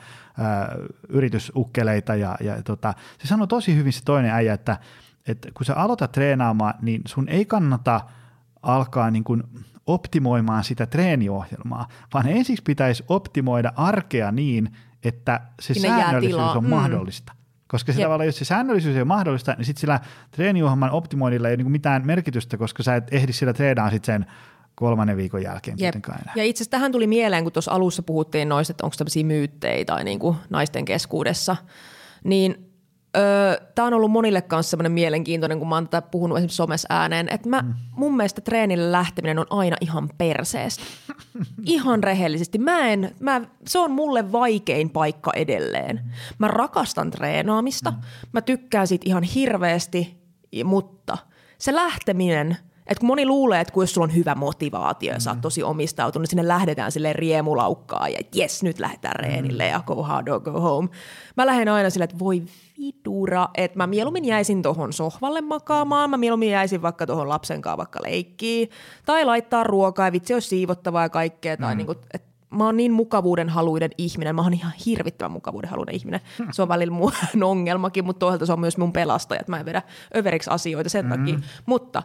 [1.09, 4.79] yritysukkeleita ja, ja tota, se sanoi tosi hyvin se toinen äijä, että,
[5.27, 8.01] että kun sä aloitat treenaamaan, niin sun ei kannata
[8.63, 9.43] alkaa niin kuin
[9.87, 16.71] optimoimaan sitä treeniohjelmaa, vaan ensiksi pitäisi optimoida arkea niin, että se Sinne säännöllisyys on mm.
[16.71, 17.33] mahdollista.
[17.69, 21.63] Koska tavalla, jos se säännöllisyys ei ole mahdollista, niin sitten sillä treeniohjelman optimoinnilla ei ole
[21.63, 24.33] niin mitään merkitystä, koska sä et ehdi sillä treenaan sitten sen
[24.81, 25.87] kolmannen viikon jälkeen Jep.
[25.87, 26.33] kuitenkaan enää.
[26.37, 29.85] Ja itse asiassa tähän tuli mieleen, kun tuossa alussa puhuttiin noista, että onko tämmöisiä myyttejä
[29.85, 31.57] tai niin kuin naisten keskuudessa,
[32.25, 32.73] niin
[33.17, 36.87] öö, tämä on ollut monille kanssa semmoinen mielenkiintoinen, kun mä oon tätä puhunut esimerkiksi somessa
[36.91, 37.75] ääneen, että mä, mm.
[37.91, 40.85] mun mielestä treenille lähteminen on aina ihan perseestä.
[41.67, 42.59] ihan rehellisesti.
[42.59, 46.01] Mä en, mä, se on mulle vaikein paikka edelleen.
[46.39, 47.93] Mä rakastan treenaamista,
[48.33, 50.17] mä tykkään siitä ihan hirveästi,
[50.65, 51.19] mutta
[51.59, 52.57] se lähteminen–
[52.91, 55.63] et kun moni luulee, että kun jos sulla on hyvä motivaatio ja sä oot tosi
[55.63, 60.41] omistautunut, niin sinne lähdetään sille riemulaukkaa ja jes, nyt lähdetään reenille ja go hard or
[60.41, 60.89] go home.
[61.37, 62.43] Mä lähden aina sille, että voi
[62.79, 67.77] vidura, että mä mieluummin jäisin tohon sohvalle makaamaan, mä mieluummin jäisin vaikka tohon lapsen kanssa
[67.77, 68.71] vaikka leikkiin,
[69.07, 71.77] tai laittaa ruokaa ja vitsi olisi siivottavaa ja kaikkea, tai mm.
[71.77, 76.21] niinku, että mä oon niin mukavuuden haluinen ihminen, mä oon ihan hirvittävän mukavuuden haluinen ihminen.
[76.53, 77.13] Se on välillä mun
[77.45, 79.83] ongelmakin, mutta toisaalta se on myös mun pelastaja, että mä en vedä
[80.17, 81.39] överiksi asioita sen takia.
[81.67, 82.03] Mutta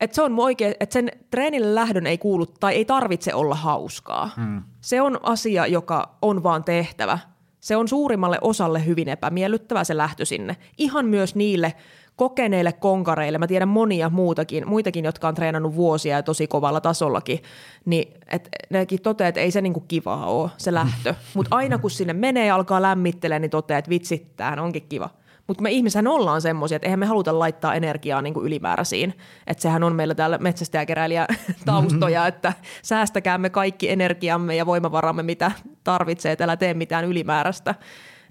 [0.00, 4.30] että se on oikein, että sen treenille lähdön ei kuulu tai ei tarvitse olla hauskaa.
[4.36, 4.62] Mm.
[4.80, 7.18] Se on asia, joka on vaan tehtävä.
[7.60, 10.56] Se on suurimmalle osalle hyvin epämiellyttävä se lähtö sinne.
[10.78, 11.74] Ihan myös niille
[12.16, 17.42] kokeneille konkareille, mä tiedän monia muutakin, muitakin, jotka on treenannut vuosia ja tosi kovalla tasollakin,
[17.84, 21.14] niin et nekin toteaa, että ei se niinku kivaa ole se lähtö.
[21.34, 25.10] Mutta aina kun sinne menee ja alkaa lämmittelee, niin toteaa, että vitsi, tämähän onkin kiva.
[25.46, 29.14] Mutta me ihmisähän ollaan semmoisia, että eihän me haluta laittaa energiaa niin kuin ylimääräisiin.
[29.46, 31.26] Että sehän on meillä täällä metsästäjäkeräilijä
[31.64, 35.52] taustoja, että säästäkäämme kaikki energiamme ja voimavaramme, mitä
[35.84, 37.74] tarvitsee, että älä tee mitään ylimääräistä.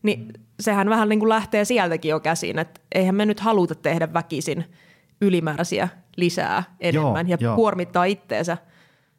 [0.04, 4.14] Niin sehän vähän niin kuin lähtee sieltäkin jo käsin, että eihän me nyt haluta tehdä
[4.14, 4.66] väkisin
[5.22, 7.56] ylimääräisiä lisää enemmän Joo, ja joo.
[7.56, 8.58] kuormittaa itteensä.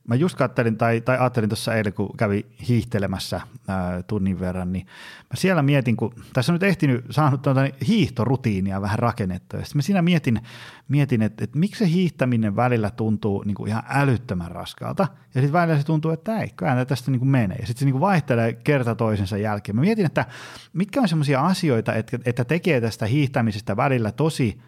[0.08, 4.86] Mä just kattelin, tai, tai ajattelin tuossa eilen, kun kävi hiihtelemässä ää, tunnin verran, niin
[5.22, 9.78] mä siellä mietin, kun tässä on nyt ehtinyt saanut tuota hiihtorutiinia vähän rakennettua, ja sitten
[9.78, 10.40] mä siinä mietin,
[10.88, 15.52] mietin että, että miksi se hiihtäminen välillä tuntuu niin kuin ihan älyttömän raskaalta, ja sitten
[15.52, 18.00] välillä se tuntuu, että ei, kyllä tästä niin kuin menee, ja sitten se niin kuin
[18.00, 19.76] vaihtelee kerta toisensa jälkeen.
[19.76, 20.26] Mä mietin, että
[20.72, 24.60] mitkä on semmoisia asioita, että, että tekee tästä hiihtämisestä välillä tosi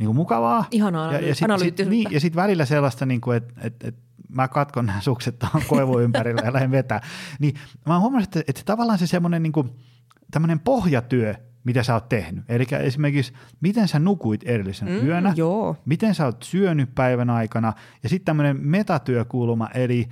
[0.00, 0.64] niin kuin mukavaa.
[0.70, 4.00] Ihanaa ja, ja sit, sit, niin, ja sitten välillä sellaista, niin kuin, että, että, että
[4.28, 7.00] mä katkon nämä sukset tuohon koivun ympärillä ja lähden vetää.
[7.38, 7.54] Niin
[7.86, 9.70] mä huomannut, että, että tavallaan se semmoinen niin kuin,
[10.64, 11.34] pohjatyö,
[11.64, 12.44] mitä sä oot tehnyt.
[12.48, 15.76] Eli esimerkiksi, miten sä nukuit edellisenä Mm, yönä, joo.
[15.84, 17.72] miten sä oot syönyt päivän aikana,
[18.02, 20.08] ja sitten tämmöinen metatyökulma, eli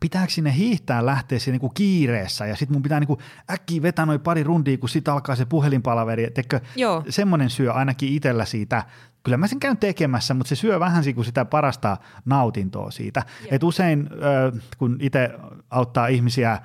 [0.00, 3.18] pitääkö sinne hiihtää lähteä siinä niinku kiireessä, ja sitten mun pitää niinku
[3.50, 7.04] äkkiä vetää noin pari rundia, kun sitten alkaa se puhelinpalaveri, Teikö, Joo.
[7.08, 8.82] semmoinen syö ainakin itsellä siitä,
[9.22, 13.22] kyllä mä sen käyn tekemässä, mutta se syö vähän kuin sitä parasta nautintoa siitä.
[13.50, 14.08] Et usein,
[14.78, 15.30] kun itse
[15.70, 16.58] auttaa ihmisiä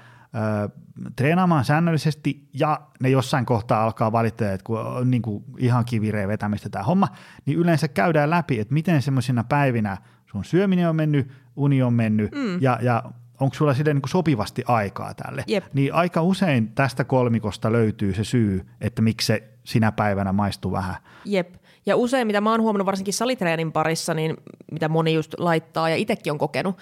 [1.15, 6.29] treenaamaan säännöllisesti ja ne jossain kohtaa alkaa valittaa, että kun on niin kuin ihan kivireen
[6.29, 7.07] vetämistä tämä homma,
[7.45, 9.97] niin yleensä käydään läpi, että miten semmoisina päivinä
[10.31, 12.61] sun syöminen on mennyt, uni on mennyt mm.
[12.61, 13.03] ja, ja
[13.39, 15.43] onko sulla sille niin sopivasti aikaa tälle.
[15.47, 15.63] Jep.
[15.73, 20.95] Niin aika usein tästä kolmikosta löytyy se syy, että miksi se sinä päivänä maistuu vähän.
[21.25, 21.55] Jep.
[21.85, 24.37] Ja usein, mitä mä oon huomannut varsinkin salitreenin parissa, niin
[24.71, 26.77] mitä moni just laittaa ja itsekin on kokenut,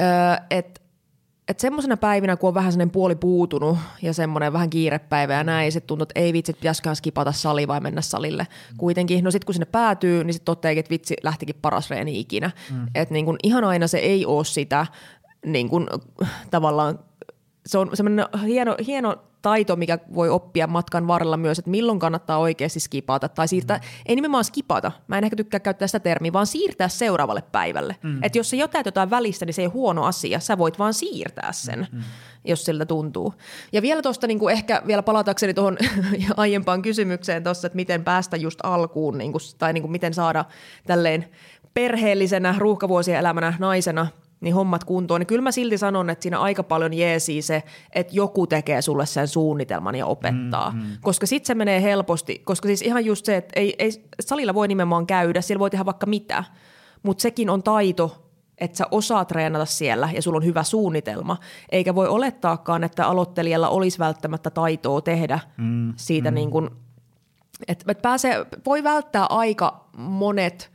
[0.00, 0.06] öö,
[0.50, 0.80] että
[1.50, 5.72] että semmoisena päivinä, kun on vähän sellainen puoli puutunut ja semmoinen vähän kiirepäivä ja näin,
[5.72, 8.46] sitten tuntuu, että ei vitsi, pitäisikään skipata sali vai mennä salille.
[8.76, 12.50] Kuitenkin, no sitten kun sinne päätyy, niin sitten toteekin, että vitsi, lähtikin paras reeni ikinä.
[12.70, 12.86] Mm.
[12.94, 14.86] Että niin kun, ihan aina se ei ole sitä
[15.46, 15.88] niin kun,
[16.50, 16.98] tavallaan,
[17.70, 22.38] se on semmoinen hieno, hieno taito, mikä voi oppia matkan varrella myös, että milloin kannattaa
[22.38, 23.82] oikeasti skipata tai siirtää, mm.
[24.06, 27.96] ei nimenomaan skipata, mä en ehkä tykkää käyttää sitä termiä, vaan siirtää seuraavalle päivälle.
[28.02, 28.22] Mm.
[28.22, 30.94] Että jos sä jätät jotain välistä, niin se ei ole huono asia, sä voit vaan
[30.94, 32.00] siirtää sen, mm.
[32.44, 33.34] jos siltä tuntuu.
[33.72, 35.78] Ja vielä tuosta niin ehkä vielä palatakseni tuohon
[36.36, 40.44] aiempaan kysymykseen tuossa, että miten päästä just alkuun, niin kuin, tai niin kuin miten saada
[40.86, 41.28] tälleen
[41.74, 44.06] perheellisenä, ruuhkavuosien elämänä naisena
[44.40, 47.62] niin hommat kuntoon, niin kyllä mä silti sanon, että siinä aika paljon jeesii se,
[47.92, 50.70] että joku tekee sulle sen suunnitelman ja opettaa.
[50.70, 50.86] Mm, mm.
[51.00, 54.68] Koska sitten se menee helposti, koska siis ihan just se, että ei, ei, salilla voi
[54.68, 56.44] nimenomaan käydä, siellä voi tehdä vaikka mitä,
[57.02, 58.26] mutta sekin on taito,
[58.58, 61.36] että sä osaat treenata siellä ja sulla on hyvä suunnitelma,
[61.68, 66.34] eikä voi olettaakaan, että aloittelijalla olisi välttämättä taitoa tehdä mm, siitä mm.
[66.34, 66.70] niin kuin,
[67.68, 70.69] että et pääsee, voi välttää aika monet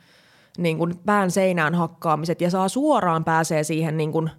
[0.57, 4.29] niin kuin pään seinään hakkaamiset ja saa suoraan pääsee siihen niin kuin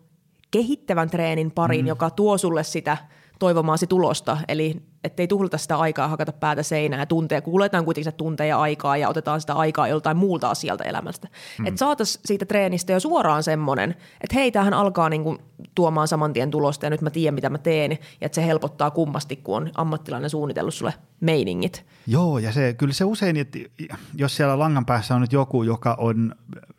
[0.51, 1.89] kehittävän treenin pariin, mm.
[1.89, 2.97] joka tuo sulle sitä
[3.39, 4.39] toivomaasi tulosta.
[4.49, 8.61] Eli ettei tuhlata sitä aikaa hakata päätä seinään ja tunteja, kun kuljetaan kuitenkin sitä tunteja
[8.61, 11.29] aikaa ja otetaan sitä aikaa joltain muulta asialta elämästä.
[11.59, 11.67] Mm.
[11.67, 13.91] Että saataisiin siitä treenistä jo suoraan semmoinen,
[14.21, 15.39] että hei, tämähän alkaa niinku
[15.75, 18.91] tuomaan saman tien tulosta ja nyt mä tiedän, mitä mä teen ja että se helpottaa
[18.91, 21.85] kummasti, kun on ammattilainen suunnitellut sulle meiningit.
[22.07, 23.59] Joo, ja se, kyllä se usein, että
[24.15, 26.35] jos siellä langan päässä on nyt joku, joka on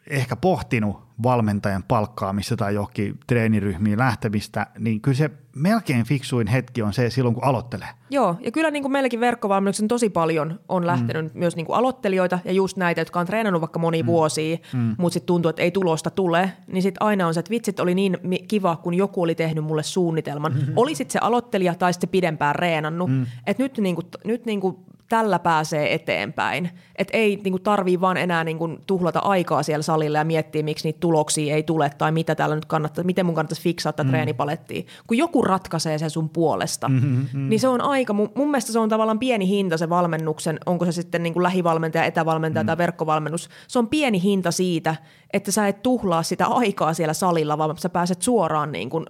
[0.09, 6.93] ehkä pohtinut valmentajan palkkaamista tai johonkin treeniryhmiin lähtemistä, niin kyllä se melkein fiksuin hetki on
[6.93, 7.87] se silloin, kun aloittelee.
[8.09, 11.39] Joo, ja kyllä niin kuin meilläkin verkkovalmennuksen tosi paljon on lähtenyt mm.
[11.39, 14.07] myös niin kuin aloittelijoita ja just näitä, jotka on treenannut vaikka moni mm.
[14.07, 14.95] vuosia, mm.
[14.97, 17.95] mutta sitten tuntuu, että ei tulosta tule, niin sitten aina on se, että vitsit oli
[17.95, 20.53] niin kiva, kun joku oli tehnyt mulle suunnitelman.
[20.53, 20.73] Mm-hmm.
[20.75, 23.25] Olisit se aloittelija tai sitten pidempään reenannut, mm.
[23.47, 24.77] että nyt, niin kuin, nyt niin kuin
[25.09, 26.69] tällä pääsee eteenpäin.
[26.95, 30.63] Että ei niin kuin tarvii vaan enää niin kuin tuhlata aikaa siellä salilla ja miettiä,
[30.63, 34.03] miksi niitä tuloksia ei tule tai mitä täällä nyt kannattaa, miten mun kannattaisi fiksaa tätä
[34.03, 34.09] mm.
[34.09, 34.83] treenipalettia.
[35.07, 37.49] Kun joku ratkaisee sen sun puolesta, mm-hmm, mm.
[37.49, 40.85] niin se on aika, mun, mun mielestä se on tavallaan pieni hinta se valmennuksen, onko
[40.85, 42.67] se sitten niin kuin lähivalmentaja, etävalmentaja mm.
[42.67, 43.49] tai verkkovalmennus.
[43.67, 44.95] Se on pieni hinta siitä,
[45.33, 49.05] että sä et tuhlaa sitä aikaa siellä salilla, vaan sä pääset suoraan niin kuin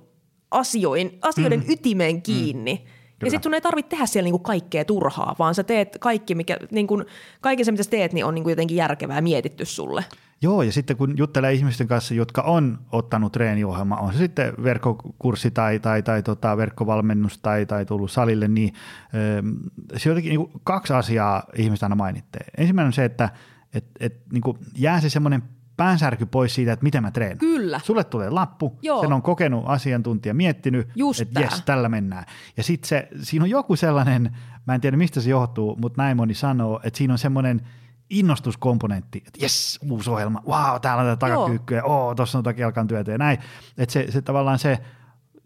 [0.51, 1.65] asioin, asioiden mm.
[1.69, 2.73] ytimeen kiinni.
[2.73, 3.27] Mm Kyllä.
[3.27, 6.57] Ja sitten sun ei tarvitse tehdä siellä niinku kaikkea turhaa, vaan sä teet kaikki, mikä,
[6.71, 7.03] niinku,
[7.41, 10.05] kaiken se, mitä sä teet, niin on niinku jotenkin järkevää mietitty sulle.
[10.41, 15.51] Joo, ja sitten kun juttelee ihmisten kanssa, jotka on ottanut treeniohjelma, on se sitten verkkokurssi
[15.51, 20.93] tai, tai, tai tota, verkkovalmennus tai, tai tullut salille, niin äh, se jotenkin niin kaksi
[20.93, 22.41] asiaa ihmistä aina mainittee.
[22.57, 23.29] Ensimmäinen on se, että
[23.73, 24.43] et, et, niin
[24.75, 25.43] jää se semmoinen
[25.77, 27.37] päänsärky pois siitä, että miten mä treenaan.
[27.37, 27.79] Kyllä.
[27.83, 29.01] Sulle tulee lappu, Joo.
[29.01, 32.25] sen on kokenut asiantuntija, miettinyt, Just että jes, tällä mennään.
[32.57, 36.17] Ja sitten se, siinä on joku sellainen, mä en tiedä mistä se johtuu, mutta näin
[36.17, 37.61] moni sanoo, että siinä on semmoinen
[38.09, 42.87] innostuskomponentti, että jes, uusi ohjelma, wow, täällä on tätä takakyykkyä, oo, tuossa on tätä kelkan
[42.87, 43.37] työtä ja näin.
[43.77, 44.79] Että se, se tavallaan se,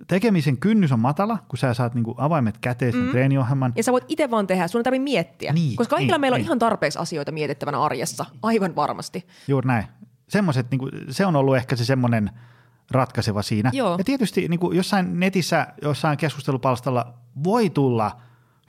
[0.08, 3.10] tekemisen kynnys on matala, kun sä saat niinku avaimet käteen sen mm.
[3.10, 3.74] treeniohjelman.
[3.76, 5.54] Ja sä voit itse vaan tehdä, sun ei tarvitse miettiä.
[5.54, 6.44] Niin, koska kaikilla niin, meillä niin.
[6.44, 9.28] on ihan tarpeeksi asioita mietittävänä arjessa, aivan varmasti.
[9.48, 9.86] Juuri näin
[10.32, 12.30] semmoiset, niin kuin, se on ollut ehkä se semmoinen
[12.92, 13.70] ratkaiseva siinä.
[13.74, 13.96] Joo.
[13.98, 17.14] Ja tietysti niin kuin jossain netissä, jossain keskustelupalstalla
[17.44, 18.22] voi tulla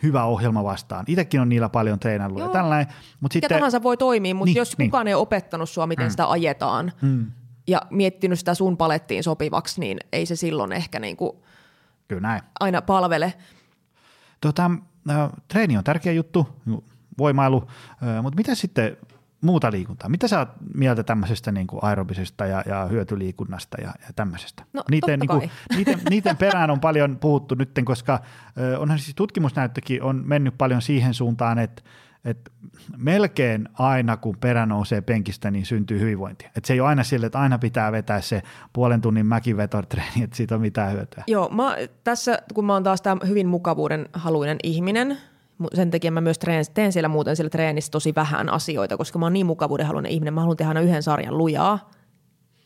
[0.03, 1.05] hyvä ohjelma vastaan.
[1.09, 2.95] Itsekin on niillä paljon treenannut ja tällainen.
[3.21, 4.91] Mutta sitten, tahansa voi toimia, mutta niin, jos niin.
[4.91, 6.11] kukaan ei ole opettanut sua, miten mm.
[6.11, 7.27] sitä ajetaan mm.
[7.67, 11.33] ja miettinyt sitä sun palettiin sopivaksi, niin ei se silloin ehkä niin kuin
[12.09, 12.43] Kyllä näin.
[12.61, 13.35] aina palvele.
[14.41, 14.71] Tota,
[15.49, 16.49] treeni on tärkeä juttu,
[17.19, 17.69] voimailu,
[18.23, 18.97] mutta mitä sitten
[19.43, 20.09] muuta liikuntaa.
[20.09, 24.65] Mitä sä oot mieltä tämmöisestä niin kuin aerobisesta ja, ja hyötyliikunnasta ja, ja tämmöisestä?
[24.73, 28.21] No, niiden, niin kuin, niiden, niiden perään on paljon puhuttu nyt, koska
[28.79, 31.83] onhan siis tutkimusnäyttökin on mennyt paljon siihen suuntaan, että
[32.25, 32.51] että
[32.97, 36.51] melkein aina kun perä nousee penkistä, niin syntyy hyvinvointia.
[36.57, 40.37] Et se ei ole aina sille, että aina pitää vetää se puolen tunnin mäkivetotreeni, että
[40.37, 41.25] siitä on mitään hyötyä.
[41.27, 45.19] Joo, mä, tässä kun mä oon taas tämä hyvin mukavuuden haluinen ihminen,
[45.75, 49.27] sen takia mä myös treen, teen siellä muuten siellä treenissä tosi vähän asioita, koska mä
[49.27, 50.35] oon niin mukavuudenhaluinen ihminen.
[50.35, 51.91] Mä haluan tehdä aina yhden sarjan lujaa,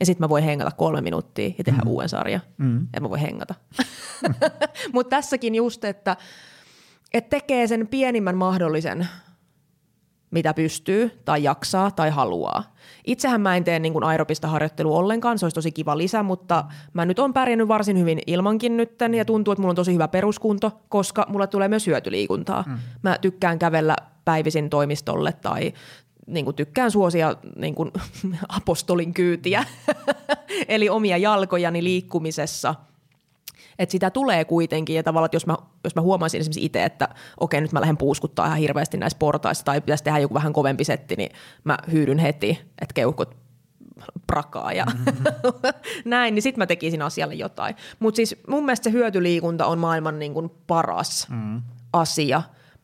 [0.01, 1.90] ja sitten mä voin hengata kolme minuuttia ja tehdä mm.
[1.90, 2.40] uuden sarjan.
[2.59, 2.86] Mm.
[2.94, 3.55] Ja mä voin hengata.
[4.92, 6.16] Mutta tässäkin just, että,
[7.14, 9.09] että tekee sen pienimmän mahdollisen
[10.31, 12.74] mitä pystyy tai jaksaa tai haluaa.
[13.07, 17.05] Itsehän mä en tee niin aerobista harjoittelua ollenkaan, se olisi tosi kiva lisä, mutta mä
[17.05, 20.81] nyt on pärjännyt varsin hyvin ilmankin nytten ja tuntuu, että mulla on tosi hyvä peruskunto,
[20.89, 22.64] koska mulla tulee myös hyötyliikuntaa.
[22.66, 22.79] Mm.
[23.03, 25.72] Mä tykkään kävellä päivisin toimistolle tai
[26.27, 27.93] niin kuin tykkään suosia niin kuin
[28.49, 29.64] apostolin kyytiä,
[30.68, 32.74] eli omia jalkojani liikkumisessa–
[33.79, 37.09] että sitä tulee kuitenkin ja tavallaan, että jos mä, jos mä huomaisin esimerkiksi itse, että
[37.41, 40.85] okei nyt mä lähden puuskuttaa ihan hirveästi näissä portaissa tai pitäisi tehdä joku vähän kovempi
[40.85, 41.31] setti, niin
[41.64, 43.37] mä hyydyn heti, että keuhkot
[44.27, 45.24] prakaa ja mm-hmm.
[46.05, 47.77] näin, niin sitten mä tekisin asialle jotain.
[47.99, 51.62] Mutta siis mun mielestä se hyötyliikunta on maailman niin kuin paras mm.
[51.93, 52.43] asia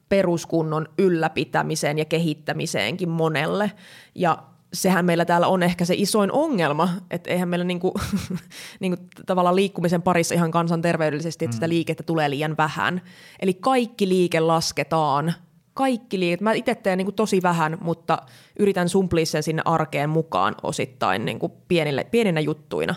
[0.09, 3.73] peruskunnon ylläpitämiseen ja kehittämiseenkin monelle.
[4.15, 4.43] Ja
[4.73, 7.95] sehän meillä täällä on ehkä se isoin ongelma, että eihän meillä niinku,
[8.81, 11.71] niinku tavallaan liikkumisen parissa ihan kansanterveydellisesti, että sitä mm.
[11.71, 13.01] liikettä tulee liian vähän.
[13.41, 15.35] Eli kaikki liike lasketaan,
[15.75, 16.45] kaikki liike.
[16.45, 18.19] Mä itse teen niinku tosi vähän, mutta
[18.59, 22.95] yritän sumplia sen sinne arkeen mukaan osittain niinku pienille, pieninä juttuina.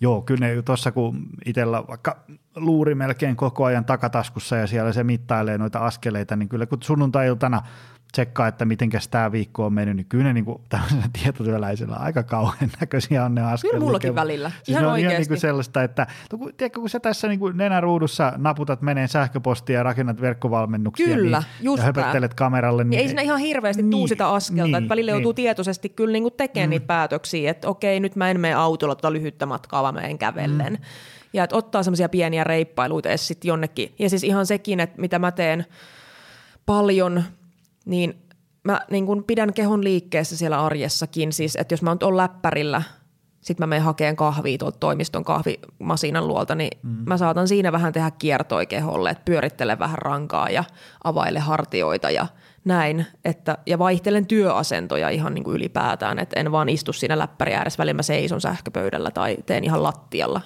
[0.00, 2.24] Joo, kyllä ne tuossa kun itsellä vaikka
[2.56, 7.62] luuri melkein koko ajan takataskussa ja siellä se mittailee noita askeleita, niin kyllä kun sunnuntai-iltana–
[8.12, 10.60] tsekkaa, että miten tämä viikko on mennyt, niin kyllä ne niin kuin,
[11.22, 13.72] tietotyöläisellä aika kauhean näköisiä on ne askeleet.
[13.72, 17.00] Kyllä mullakin välillä, siis ihan on ihan niin kuin sellaista, että no tiedätkö, kun sä
[17.00, 22.34] tässä niin kuin nenäruudussa naputat menee sähköpostia ja rakennat verkkovalmennuksia kyllä, niin, just ja höpöttelet
[22.34, 22.84] kameralle.
[22.84, 25.16] Niin, niin ei siinä ihan hirveästi niin, tuu sitä askelta, niin, että välillä niin.
[25.16, 26.70] joutuu tietoisesti kyllä niin kuin tekemään mm.
[26.70, 30.18] niitä päätöksiä, että okei, nyt mä en mene autolla tuota lyhyttä matkaa, vaan mä en
[30.18, 30.72] kävellen.
[30.72, 30.84] Mm.
[31.32, 33.94] Ja että ottaa semmoisia pieniä reippailuita edes sitten jonnekin.
[33.98, 35.66] Ja siis ihan sekin, että mitä mä teen
[36.66, 37.22] paljon,
[37.84, 38.22] niin
[38.64, 41.32] mä niin kun pidän kehon liikkeessä siellä arjessakin.
[41.32, 42.82] Siis, että jos mä oon läppärillä,
[43.40, 46.96] sitten mä menen hakeen kahvia tuolta toimiston kahvimasiinan luolta, niin mm.
[47.06, 50.64] mä saatan siinä vähän tehdä kiertoi keholle, että pyörittelen vähän rankaa ja
[51.04, 52.26] availe hartioita ja
[52.64, 53.06] näin.
[53.24, 57.78] Että, ja vaihtelen työasentoja ihan niin kuin ylipäätään, että en vaan istu siinä läppäri ääressä,
[57.78, 60.40] välillä mä seison sähköpöydällä tai teen ihan lattialla.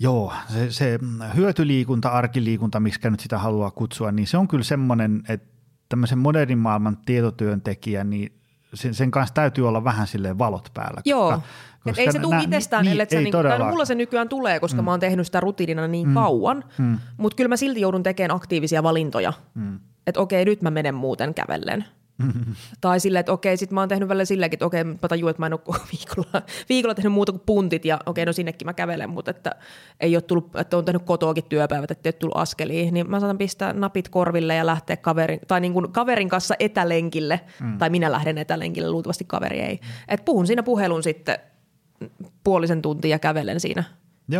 [0.00, 0.98] Joo, se, se
[1.36, 5.53] hyötyliikunta, arkiliikunta, miksi nyt sitä haluaa kutsua, niin se on kyllä semmoinen, että
[5.94, 8.32] tämmöisen modernin maailman tietotyöntekijä, niin
[8.74, 11.00] sen, sen kanssa täytyy olla vähän silleen valot päällä.
[11.04, 11.46] Joo, koska,
[11.84, 14.84] koska ei se tule itsestään, niin, se, niin, tai mulla se nykyään tulee, koska mm.
[14.84, 16.14] mä oon tehnyt sitä rutiinina niin mm.
[16.14, 16.98] kauan, mm.
[17.16, 19.32] mutta kyllä mä silti joudun tekemään aktiivisia valintoja.
[19.54, 19.80] Mm.
[20.06, 21.84] Että okei, nyt mä menen muuten kävellen.
[22.80, 25.42] Tai silleen, että okei, sit mä oon tehnyt välillä silläkin, että okei, mä tajuin, että
[25.42, 25.60] mä en ole
[25.92, 29.54] viikolla, viikolla tehnyt muuta kuin puntit ja okei, no sinnekin mä kävelen, mutta että
[30.00, 33.20] ei ole tullut, että on tehnyt kotoakin työpäivät, että ei ole tullut askeliin, niin mä
[33.20, 37.78] saatan pistää napit korville ja lähteä kaverin, tai niin kuin kaverin kanssa etälenkille, mm.
[37.78, 39.74] tai minä lähden etälenkille, luultavasti kaveri ei.
[39.74, 39.88] Mm.
[40.08, 41.38] Et puhun siinä puhelun sitten
[42.44, 43.84] puolisen tuntia ja kävelen siinä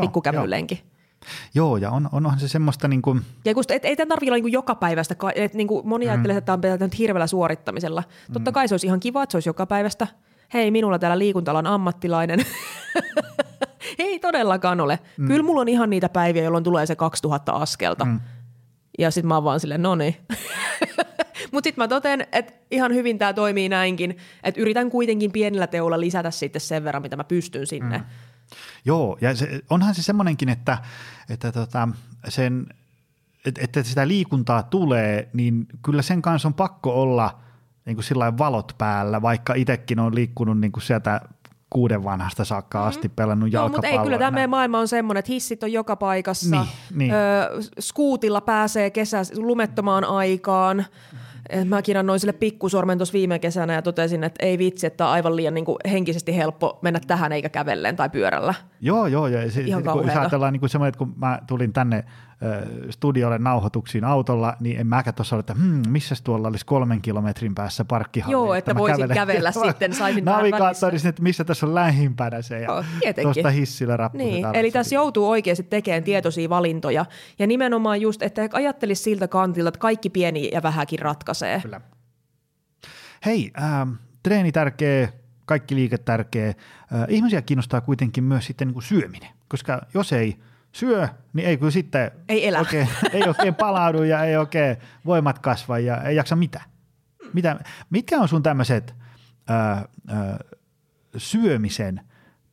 [0.01, 0.94] pikkukävelylenki.
[1.55, 3.23] Joo, ja on, onhan se semmoista niin kuin...
[3.45, 6.11] Ja kun, et, ei tämä tarvitse olla niin joka päivästä, että niin kuin moni mm.
[6.11, 8.03] ajattelee, että tämä on nyt hirveällä suorittamisella.
[8.33, 8.55] Totta mm.
[8.55, 10.07] kai se olisi ihan kiva, että se olisi joka päivästä.
[10.55, 12.41] Hei, minulla täällä liikuntalan ammattilainen.
[13.99, 14.99] ei todellakaan ole.
[15.19, 15.27] Mm.
[15.27, 18.05] Kyllä mulla on ihan niitä päiviä, jolloin tulee se 2000 askelta.
[18.05, 18.21] Mm.
[18.99, 20.17] Ja sitten mä oon vaan silleen, no niin.
[21.53, 26.01] Mutta sitten mä toten, että ihan hyvin tämä toimii näinkin, että yritän kuitenkin pienellä teolla
[26.01, 27.99] lisätä sitten sen verran, mitä mä pystyn sinne.
[27.99, 28.05] Mm.
[28.85, 30.79] Joo, ja se, onhan se semmoinenkin, että,
[31.31, 31.89] että tota,
[32.29, 32.67] sen,
[33.45, 37.39] että sitä liikuntaa tulee, niin kyllä sen kanssa on pakko olla
[37.87, 41.21] niin kuin sillä valot päällä, vaikka itsekin on liikkunut niin kuin sieltä
[41.71, 42.89] kuuden vanhasta saakka mm-hmm.
[42.89, 43.91] asti pelannut jalkapalloa.
[43.91, 46.57] mutta ei, kyllä tämä meidän maailma on semmoinen, että hissit on joka paikassa.
[46.57, 47.15] Niin, niin.
[47.15, 50.87] Öö, skuutilla pääsee kesä lumettomaan aikaan.
[51.53, 55.13] Mm Mäkin annoin sille pikkusormen tuossa viime kesänä ja totesin, että ei vitsi, että on
[55.13, 58.55] aivan liian niin kuin henkisesti helppo mennä tähän eikä kävellen tai pyörällä.
[58.81, 59.27] Joo, joo.
[59.27, 62.05] Ja se, Ihan kun ajatellaan niin kuin semmoinen, että kun mä tulin tänne
[62.91, 67.55] studiolle nauhoituksiin autolla, niin en mäkään tuossa ole, että hmm, missä tuolla olisi kolmen kilometrin
[67.55, 68.33] päässä parkkihalli.
[68.33, 69.15] Joo, että, että voisin kävelen.
[69.15, 72.85] kävellä sitten, saisin Navigaattorissa, että missä tässä on lähimpänä se ja oh,
[73.23, 77.07] tuosta hissillä Niin, eli tässä joutuu oikeasti tekemään tietoisia valintoja
[77.39, 81.61] ja nimenomaan just, että ajattelisi siltä kantilta, että kaikki pieni ja vähäkin ratkaisee.
[81.61, 81.81] Kyllä.
[83.27, 83.89] Hei, äh,
[84.23, 85.09] treeni tärkeä,
[85.45, 86.49] kaikki liike tärkeä.
[86.49, 86.55] Äh,
[87.09, 90.37] ihmisiä kiinnostaa kuitenkin myös sitten niin kuin syöminen, koska jos ei–
[90.75, 92.59] syö, niin ei kyllä sitten ei, elä.
[92.59, 96.65] Oikein, ei oikein palaudu ja ei oikein voimat kasva ja ei jaksa mitään.
[97.33, 97.57] Mitä,
[97.91, 98.95] mitkä on sun tämmöiset
[101.17, 102.01] syömisen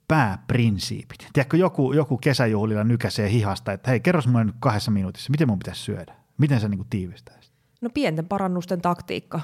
[0.07, 1.27] pääprinsiipit?
[1.33, 5.59] Tiedätkö, joku, joku kesäjuhlilla nykäsee hihasta, että hei, kerros mulle nyt kahdessa minuutissa, miten mun
[5.59, 6.15] pitäisi syödä?
[6.37, 7.53] Miten sä niin tiivistäisit?
[7.81, 9.41] No pienten parannusten taktiikka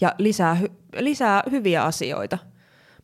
[0.00, 0.56] ja lisää,
[0.96, 2.38] lisää hyviä asioita–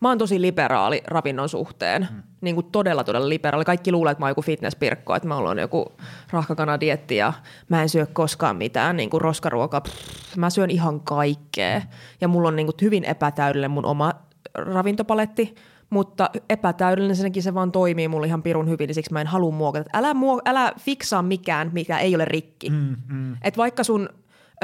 [0.00, 2.08] mä oon tosi liberaali ravinnon suhteen.
[2.10, 2.22] Mm.
[2.40, 3.64] Niin kuin todella, todella liberaali.
[3.64, 5.92] Kaikki luulee, että mä oon joku fitnesspirkko, että mä oon joku
[6.30, 7.32] rahkakanadietti ja
[7.68, 9.80] mä en syö koskaan mitään niin kuin roskaruokaa.
[9.80, 11.82] Pff, mä syön ihan kaikkea.
[12.20, 14.12] Ja mulla on niin kuin hyvin epätäydellinen mun oma
[14.54, 15.54] ravintopaletti,
[15.90, 19.52] mutta epätäydellinen senkin se vaan toimii mulle ihan pirun hyvin, niin siksi mä en halua
[19.52, 19.90] muokata.
[19.94, 22.70] Älä, muo- älä fiksaa mikään, mikä ei ole rikki.
[22.70, 23.36] Mm, mm.
[23.42, 24.08] Et vaikka sun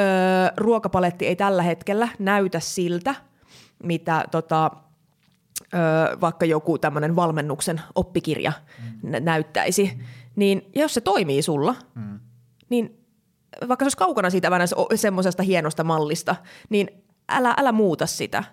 [0.01, 0.03] ö,
[0.57, 3.15] ruokapaletti ei tällä hetkellä näytä siltä,
[3.83, 4.71] mitä tota,
[5.75, 5.77] ö,
[6.21, 8.53] vaikka joku tämmöinen valmennuksen oppikirja
[9.03, 9.11] mm.
[9.21, 10.05] näyttäisi, mm.
[10.37, 12.21] niin jos se toimii sulla, mm.
[12.69, 12.99] niin
[13.69, 16.37] vaikka se olisi kaukana siitä vähän semmoisesta hienosta mallista,
[16.69, 16.89] niin
[17.29, 18.45] älä, älä muuta sitä.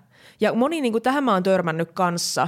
[0.42, 2.48] Ja moni, niin kuin tähän mä oon törmännyt kanssa,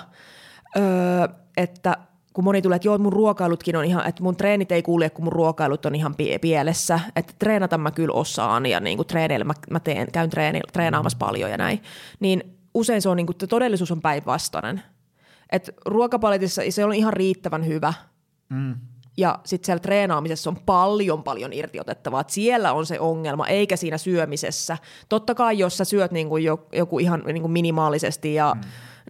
[0.78, 1.28] öö,
[1.58, 1.98] että
[2.34, 5.24] kun moni tulee, että joo, mun ruokailutkin on ihan, että mun treenit ei kulje, kun
[5.24, 9.54] mun ruokailut on ihan pielessä, että treenata mä kyllä osaan ja niin kuin treeneillä mä,
[9.70, 11.84] mä teen, käyn treeni, treenaamassa paljon ja näin,
[12.20, 14.82] niin usein se on niin kuin, todellisuus on päinvastainen.
[15.52, 17.94] Et ruokapaletissa se on ihan riittävän hyvä.
[18.50, 18.76] Mm.
[19.18, 22.22] Ja sitten siellä treenaamisessa on paljon paljon irtiotettavaa.
[22.22, 24.78] Et siellä on se ongelma, eikä siinä syömisessä.
[25.10, 26.44] Totta kai, jos sä syöt niin kuin
[26.74, 28.62] joku ihan niin kuin minimaalisesti ja mm.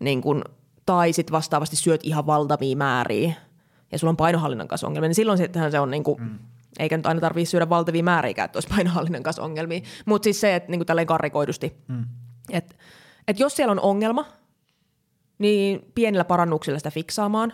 [0.01, 0.43] niin kuin,
[0.86, 3.34] tai sitten vastaavasti syöt ihan valtavia määriä
[3.91, 5.39] ja sulla on painohallinnan kanssa ongelmia, niin silloin
[5.72, 6.39] se on niin kuin, mm.
[6.80, 9.82] eikä nyt aina tarvitse syödä valtavia määriä, että olisi painohallinnan kanssa ongelmia.
[10.05, 12.05] Mutta siis se, että niin kuin tälleen karrikoidusti, mm.
[12.49, 12.76] että
[13.28, 14.26] että jos siellä on ongelma,
[15.38, 17.54] niin pienillä parannuksilla sitä fiksaamaan,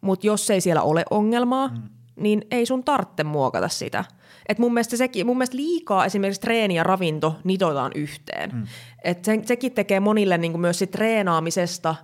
[0.00, 1.82] mutta jos ei siellä ole ongelmaa, mm.
[2.16, 4.04] niin ei sun tarvitse muokata sitä.
[4.48, 8.50] Et mun, mielestä sekin, mun mielestä liikaa esimerkiksi treeni ja ravinto nitotaan yhteen.
[8.52, 8.66] Mm.
[9.04, 11.94] Et se, sekin tekee monille niin myös sit treenaamisesta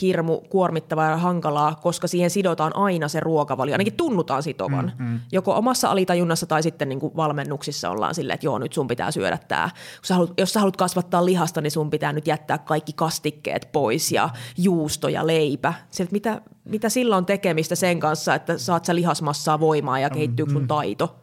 [0.00, 4.92] hirmu kuormittavaa ja hankalaa, koska siihen sidotaan aina se ruokavalio, ainakin tunnutaan sitovan.
[4.98, 5.20] Mm, mm.
[5.32, 9.10] Joko omassa alitajunnassa tai sitten niin kuin valmennuksissa ollaan silleen, että joo, nyt sun pitää
[9.10, 9.70] syödä tämä.
[10.02, 14.12] Sä haluat, jos sä haluat kasvattaa lihasta, niin sun pitää nyt jättää kaikki kastikkeet pois
[14.12, 15.74] ja juusto ja leipä.
[15.90, 20.46] Se, mitä, mitä sillä on tekemistä sen kanssa, että saat sä lihasmassaa voimaa ja kehittyy
[20.50, 21.16] sun taito?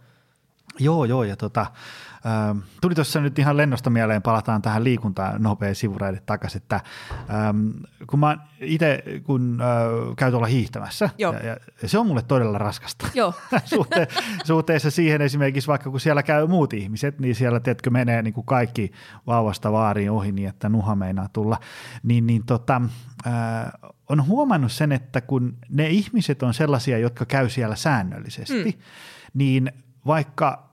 [0.80, 1.66] Joo, joo, ja tota,
[2.26, 6.80] Ähm, tuli tuossa nyt ihan lennosta mieleen, palataan tähän liikuntaan nopea sivuraide takaisin, että
[7.30, 7.70] ähm,
[8.08, 11.58] kun mä itse kun äh, käy tuolla hiihtämässä, ja, ja,
[11.88, 13.34] se on mulle todella raskasta Joo.
[13.66, 14.08] Suhte,
[14.44, 18.46] suhteessa siihen esimerkiksi vaikka kun siellä käy muut ihmiset, niin siellä teetkö menee niin kuin
[18.46, 18.92] kaikki
[19.28, 21.60] vauvasta vaariin ohi niin, että nuha meinaa tulla,
[22.04, 22.82] niin, niin tota,
[23.28, 23.34] äh,
[24.10, 28.84] on huomannut sen, että kun ne ihmiset on sellaisia, jotka käy siellä säännöllisesti, mm.
[29.34, 29.72] niin
[30.06, 30.69] vaikka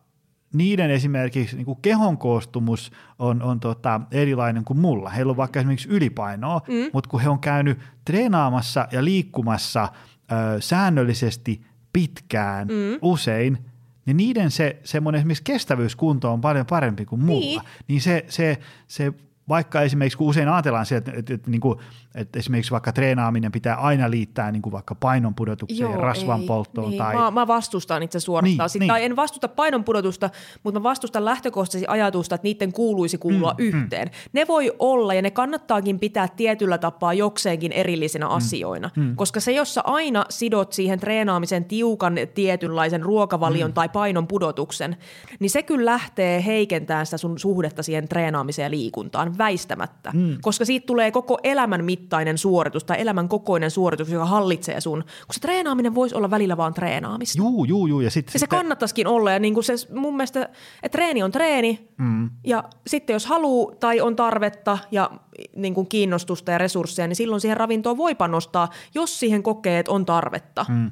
[0.58, 5.10] niiden esimerkiksi niin kuin kehon koostumus on, on tota erilainen kuin mulla.
[5.10, 6.90] Heillä on vaikka esimerkiksi ylipainoa, mm.
[6.92, 9.88] mutta kun he on käynyt treenaamassa ja liikkumassa
[10.32, 12.98] ö, säännöllisesti pitkään, mm.
[13.02, 13.58] usein,
[14.06, 17.40] niin niiden se semmoinen esimerkiksi kestävyyskunto on paljon parempi kuin mulla.
[17.40, 19.12] Niin, niin se, se, se
[19.48, 21.78] vaikka esimerkiksi kun usein ajatellaan sieltä, että, että, että, niin kuin,
[22.14, 26.90] että esimerkiksi vaikka treenaaminen pitää aina liittää niin kuin vaikka painonpudotukseen, Joo, rasvan ei, polttoon.
[26.90, 26.98] Niin.
[26.98, 27.14] Tai...
[27.14, 28.70] Mä, mä vastustan itse suorastaan.
[28.74, 28.88] Niin, niin.
[28.88, 30.30] Tai en vastusta painonpudotusta,
[30.62, 33.68] mutta mä vastustan lähtökohtaisesti ajatusta, että niiden kuuluisi kuulua mm, mm.
[33.68, 34.08] yhteen.
[34.08, 34.30] Mm.
[34.32, 39.16] Ne voi olla ja ne kannattaakin pitää tietyllä tapaa jokseenkin erillisinä mm, asioina, mm.
[39.16, 43.74] koska se, jos sä aina sidot siihen treenaamisen tiukan tietynlaisen ruokavalion mm.
[43.74, 44.96] tai painon pudotuksen,
[45.40, 50.38] niin se kyllä lähtee heikentämään sitä sun suhdetta siihen treenaamiseen ja liikuntaan väistämättä, mm.
[50.42, 55.34] koska siitä tulee koko elämän mittainen suoritus tai elämän kokoinen suoritus, joka hallitsee sun, kun
[55.34, 57.38] se treenaaminen voisi olla välillä vaan treenaamista.
[57.38, 58.00] Juu, juu, juu.
[58.00, 58.58] Ja, sit, ja se sitten...
[58.58, 60.42] kannattaisikin olla ja niin kuin se mun mielestä,
[60.82, 62.30] että treeni on treeni mm.
[62.44, 65.10] ja sitten jos haluaa tai on tarvetta ja
[65.56, 69.92] niin kuin kiinnostusta ja resursseja, niin silloin siihen ravintoon voi panostaa, jos siihen kokee, että
[69.92, 70.66] on tarvetta.
[70.68, 70.90] Mm,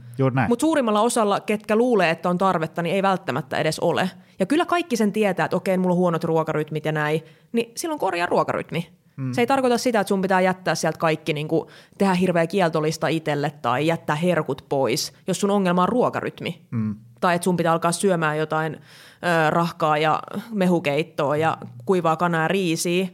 [0.49, 4.11] Mutta suurimmalla osalla, ketkä luulee, että on tarvetta, niin ei välttämättä edes ole.
[4.39, 7.22] Ja kyllä kaikki sen tietää, että okei, mulla on huonot ruokarytmit ja näin,
[7.53, 8.89] niin silloin korjaa ruokarytmi.
[9.16, 9.32] Mm.
[9.32, 11.68] Se ei tarkoita sitä, että sun pitää jättää sieltä kaikki, niin kuin,
[11.99, 16.61] tehdä hirveä kieltolista itselle tai jättää herkut pois, jos sun ongelma on ruokarytmi.
[16.70, 16.97] Mm.
[17.20, 20.22] Tai että sun pitää alkaa syömään jotain ö, rahkaa ja
[20.53, 23.09] mehukeittoa ja kuivaa kanaa ja riisiä,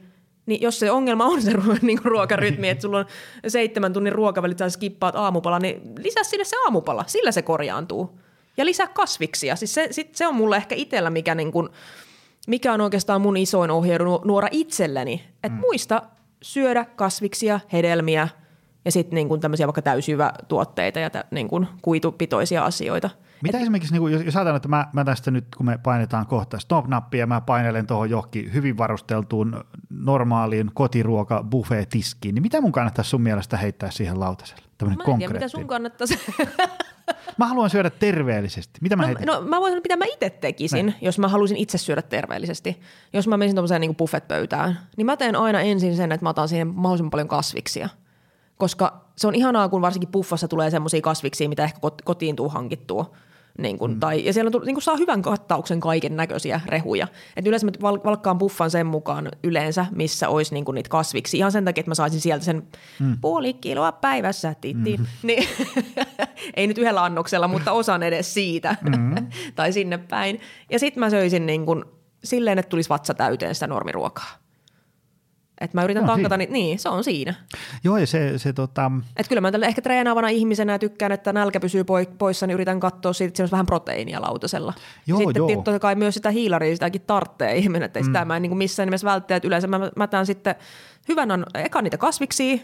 [0.47, 1.53] niin jos se ongelma on se
[1.83, 3.07] niin ruokarytmi, että sulla on
[3.49, 8.20] seitsemän tunnin ruokavälit, sä skippaat aamupala, niin lisää sinne se aamupala, sillä se korjaantuu.
[8.57, 9.57] Ja lisää kasviksia.
[9.57, 11.68] Siis se, sit, se on mulle ehkä itsellä, mikä, niin kuin,
[12.46, 15.24] mikä on oikeastaan mun isoin ohjeilu nuora itselleni.
[15.34, 15.61] Että mm.
[15.61, 16.03] muista
[16.42, 18.28] syödä kasviksia, hedelmiä
[18.84, 23.11] ja sitten niin tämmöisiä vaikka täysyvä tuotteita ja tä, niin kuin kuitupitoisia asioita–
[23.43, 25.78] mitä Et, esimerkiksi, niin kuin, jos, jos ajatellaan, että mä, mä tästä nyt, kun me
[25.78, 32.72] painetaan kohta stop-nappia, mä painelen tuohon johonkin hyvin varusteltuun normaaliin kotiruoka buffet-tiskiin, niin mitä mun
[32.72, 34.62] kannattaisi sun mielestä heittää siihen lautaselle?
[34.78, 36.18] Tämmöinen mä en tiedä, mitä sun kannattaisi.
[37.38, 38.80] Mä haluan syödä terveellisesti.
[38.82, 40.99] Mitä mä no, no mä voin sanoa, mitä mä itse tekisin, Näin.
[41.01, 42.80] jos mä haluaisin itse syödä terveellisesti.
[43.12, 46.49] Jos mä menisin tuollaiseen niin buffet-pöytään, niin mä teen aina ensin sen, että mä otan
[46.49, 47.88] siihen mahdollisimman paljon kasviksia.
[48.57, 53.14] Koska se on ihanaa, kun varsinkin buffassa tulee semmoisia kasviksia, mitä ehkä kotiin tuu hankittua
[53.63, 54.01] niin kuin, mm.
[54.01, 57.09] tai, ja siellä on, niin kuin saa hyvän kattauksen kaiken näköisiä rehuja.
[57.37, 61.39] Et yleensä mä val, valkkaan buffan sen mukaan yleensä, missä olisi niin kuin niitä kasviksi.
[61.39, 62.63] Ihan sen takia, että mä saisin sieltä sen
[63.01, 63.19] mm.
[63.21, 64.55] puoli kiloa päivässä.
[64.61, 64.97] Titti.
[64.97, 65.07] Mm.
[65.23, 65.49] Niin,
[66.57, 68.77] ei nyt yhdellä annoksella, mutta osan edes siitä.
[68.83, 69.15] Mm.
[69.57, 70.41] tai sinne päin.
[70.71, 71.85] Ja sitten mä söisin niin kuin,
[72.25, 74.41] silleen, että tulisi vatsa täyteen sitä normiruokaa.
[75.61, 77.35] Että mä yritän no, tankata, niin, niin se on siinä.
[77.85, 78.91] Joo, ja se, se tota...
[79.17, 81.85] Et kyllä mä tälle ehkä treenaavana ihmisenä tykkään, että nälkä pysyy
[82.19, 84.73] poissa, niin yritän katsoa siitä, että se on vähän proteiinia lautasella.
[85.07, 85.49] Joo, sitten joo.
[85.49, 88.05] totta kai myös sitä hiilaria, sitäkin tarvitsee ihminen, että mm.
[88.05, 90.55] sitä mä en niin missään nimessä välttää, että yleensä mä, mä tämän sitten
[91.09, 92.63] hyvän eka niitä kasviksi,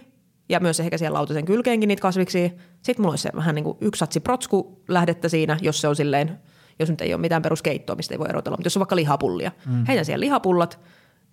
[0.48, 2.52] ja myös ehkä siellä lautasen kylkeenkin niitä kasviksi.
[2.82, 5.96] Sitten mulla olisi se vähän niin kuin yksi satsi protsku lähdettä siinä, jos se on
[5.96, 6.38] silleen,
[6.78, 9.52] jos nyt ei ole mitään peruskeittoa, mistä ei voi erotella, mutta jos on vaikka lihapullia.
[9.66, 9.84] Mm.
[9.88, 10.80] Heitän siellä lihapullat,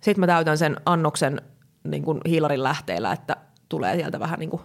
[0.04, 1.42] sitten mä täytän sen annoksen
[1.84, 3.36] niin kuin hiilarin lähteellä, että
[3.68, 4.62] tulee sieltä vähän niin kuin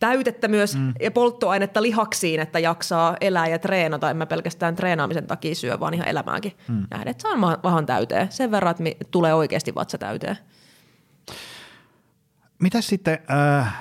[0.00, 0.92] täytettä myös mm.
[1.00, 4.10] ja polttoainetta lihaksiin, että jaksaa elää ja treenata.
[4.10, 6.52] En mä pelkästään treenaamisen takia syö, vaan ihan elämäänkin.
[6.68, 6.86] Mm.
[6.90, 8.32] Nähdä, että saan vähän täyteen.
[8.32, 10.38] Sen verran, että tulee oikeasti vatsa täyteen.
[12.58, 13.74] Mitä sitten, äh,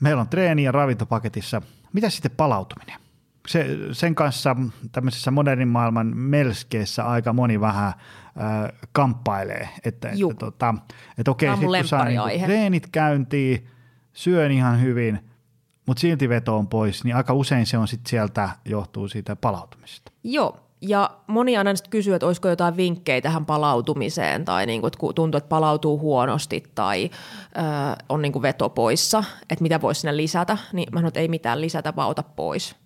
[0.00, 1.62] meillä on treeni ja ravintopaketissa,
[1.92, 2.99] mitä sitten palautuminen?
[3.50, 4.56] Se, sen kanssa
[4.92, 7.92] tämmöisessä modernin maailman melskeessä aika moni vähän–
[8.40, 9.68] äh, kamppailee.
[9.84, 10.74] Että, että, tota,
[11.18, 13.66] että okei, sitten kun saa niin treenit käyntiin,
[14.12, 15.18] syön ihan hyvin,
[15.86, 20.12] mutta silti veto on pois, niin aika usein se on sitten sieltä johtuu siitä palautumisesta.
[20.24, 24.88] Joo, ja moni aina sitten kysyy, että olisiko jotain vinkkejä tähän palautumiseen tai niin kuin,
[24.88, 27.10] että tuntuu, että palautuu huonosti tai
[27.56, 27.60] ö,
[28.08, 31.28] on niin kuin veto poissa, että mitä voisi sinne lisätä, niin mä sanon, että ei
[31.28, 32.76] mitään lisätä, vaan ota pois.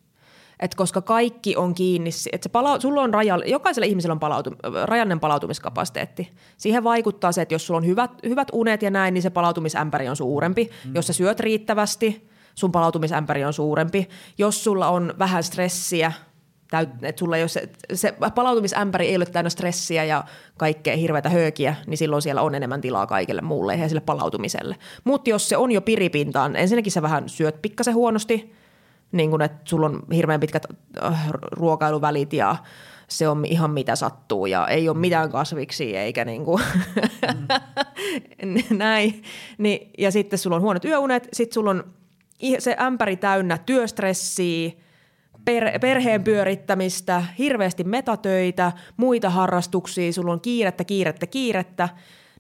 [0.61, 4.51] Et koska kaikki on kiinni, että se palau, sulla on raja, jokaisella ihmisellä on palautu,
[4.85, 6.33] rajallinen palautumiskapasiteetti.
[6.57, 10.09] Siihen vaikuttaa se, että jos sulla on hyvät, hyvät unet ja näin, niin se palautumisämpäri
[10.09, 10.71] on suurempi.
[10.85, 10.95] Mm.
[10.95, 14.09] Jos sä syöt riittävästi, sun palautumisämpäri on suurempi.
[14.39, 16.13] Jos sulla on vähän stressiä,
[17.03, 20.25] että sulla ei ole se, se palautumisämpäri ei ole täynnä stressiä ja
[20.57, 24.77] kaikkea hirveätä höökiä, niin silloin siellä on enemmän tilaa kaikille muulle ja sille palautumiselle.
[25.05, 28.55] Mutta jos se on jo piripintaan, ensinnäkin sä vähän syöt pikkasen huonosti,
[29.15, 30.67] niin kun, että sulla on hirveän pitkät
[31.05, 32.57] äh, ruokailuvälit ja
[33.09, 36.62] se on ihan mitä sattuu ja ei ole mitään kasviksi eikä niin kuin
[38.43, 38.77] mm.
[38.79, 39.23] näin.
[39.59, 41.85] Niin, ja sitten sulla on huonot yöunet, sitten sulla on
[42.59, 44.71] se ämpäri täynnä työstressiä,
[45.45, 51.89] per, perheen pyörittämistä, hirveästi metatöitä, muita harrastuksia, sulla on kiirettä, kiirettä, kiirettä,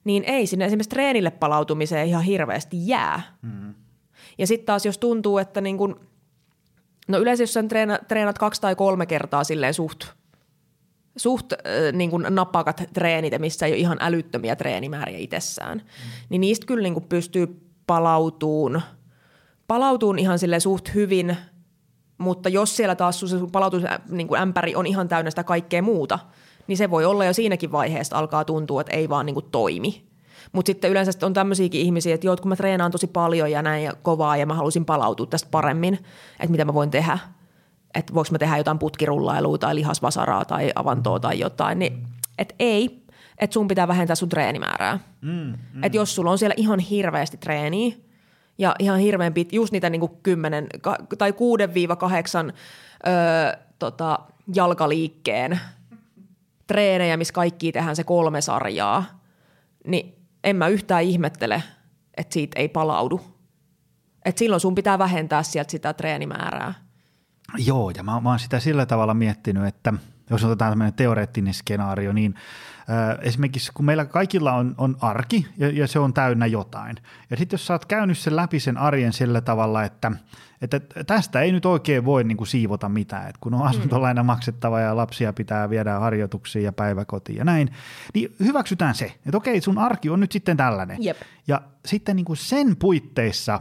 [0.04, 3.22] niin ei sinne esimerkiksi treenille palautumiseen ihan hirveästi jää.
[3.42, 3.74] Mm.
[4.38, 6.00] Ja sitten taas jos tuntuu, että niin kun,
[7.08, 10.04] no yleensä jos sen treena, treenat kaksi tai kolme kertaa silleen suht,
[11.16, 11.58] suht äh,
[11.92, 16.10] niin kun napakat treenit, missä ei ole ihan älyttömiä treenimääriä itsessään, mm.
[16.28, 18.80] niin niistä kyllä niin pystyy palautuun,
[19.68, 21.36] palautuun ihan sille suht hyvin–
[22.18, 26.18] mutta jos siellä taas sun palautusämpäri niin on ihan täynnä sitä kaikkea muuta,
[26.66, 30.04] niin se voi olla jo siinäkin vaiheessa alkaa tuntua, että ei vaan niin kuin toimi.
[30.52, 33.84] Mutta sitten yleensä on tämmöisiäkin ihmisiä, että joo, kun mä treenaan tosi paljon ja näin
[33.84, 35.94] ja kovaa ja mä haluaisin palautua tästä paremmin,
[36.40, 37.18] että mitä mä voin tehdä.
[37.94, 41.78] Että voiko mä tehdä jotain putkirullailua tai lihasvasaraa tai avantoa tai jotain.
[41.78, 42.06] Niin,
[42.38, 43.04] että ei,
[43.38, 44.98] että sun pitää vähentää sun treenimäärää.
[45.20, 45.30] Mm,
[45.74, 45.84] mm.
[45.84, 47.96] Että jos sulla on siellä ihan hirveästi treeniä,
[48.58, 50.66] ja ihan hirveän pit, just niitä niin kymmenen
[51.18, 52.52] tai kuuden viiva kahdeksan
[53.78, 54.18] tota,
[54.54, 55.60] jalkaliikkeen
[56.66, 59.04] treenejä, missä kaikki tehdään se kolme sarjaa,
[59.86, 60.13] niin
[60.44, 61.62] en mä yhtään ihmettele,
[62.16, 63.20] että siitä ei palaudu.
[64.24, 66.74] Et silloin sun pitää vähentää sieltä sitä treenimäärää.
[67.58, 69.92] Joo, ja mä, mä oon sitä sillä tavalla miettinyt, että
[70.30, 72.34] jos otetaan tämmöinen teoreettinen skenaario, niin–
[73.22, 76.96] esimerkiksi kun meillä kaikilla on, on arki ja, ja se on täynnä jotain.
[77.30, 80.12] Ja sitten jos sä oot käynyt sen läpi sen arjen sillä tavalla, että,
[80.64, 83.66] että tästä ei nyt oikein voi niin kuin siivota mitään, että kun on mm.
[83.66, 87.70] asuntolaina maksettava ja lapsia pitää viedä harjoituksiin ja päiväkotiin ja näin,
[88.14, 90.96] niin hyväksytään se, että okei sun arki on nyt sitten tällainen.
[91.00, 91.16] Jep.
[91.48, 93.60] Ja sitten niin kuin sen puitteissa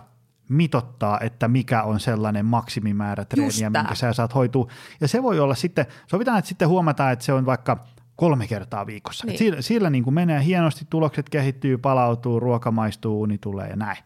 [0.49, 4.71] mitottaa, että mikä on sellainen maksimimäärä treeniä, minkä sä saat hoitua.
[5.01, 7.77] Ja se voi olla sitten, sovitaan, että sitten huomataan, että se on vaikka–
[8.15, 9.27] kolme kertaa viikossa.
[9.27, 9.37] Niin.
[9.37, 13.97] Sillä, sillä niin kuin menee hienosti, tulokset kehittyy, palautuu, ruoka maistuu, uni tulee ja näin.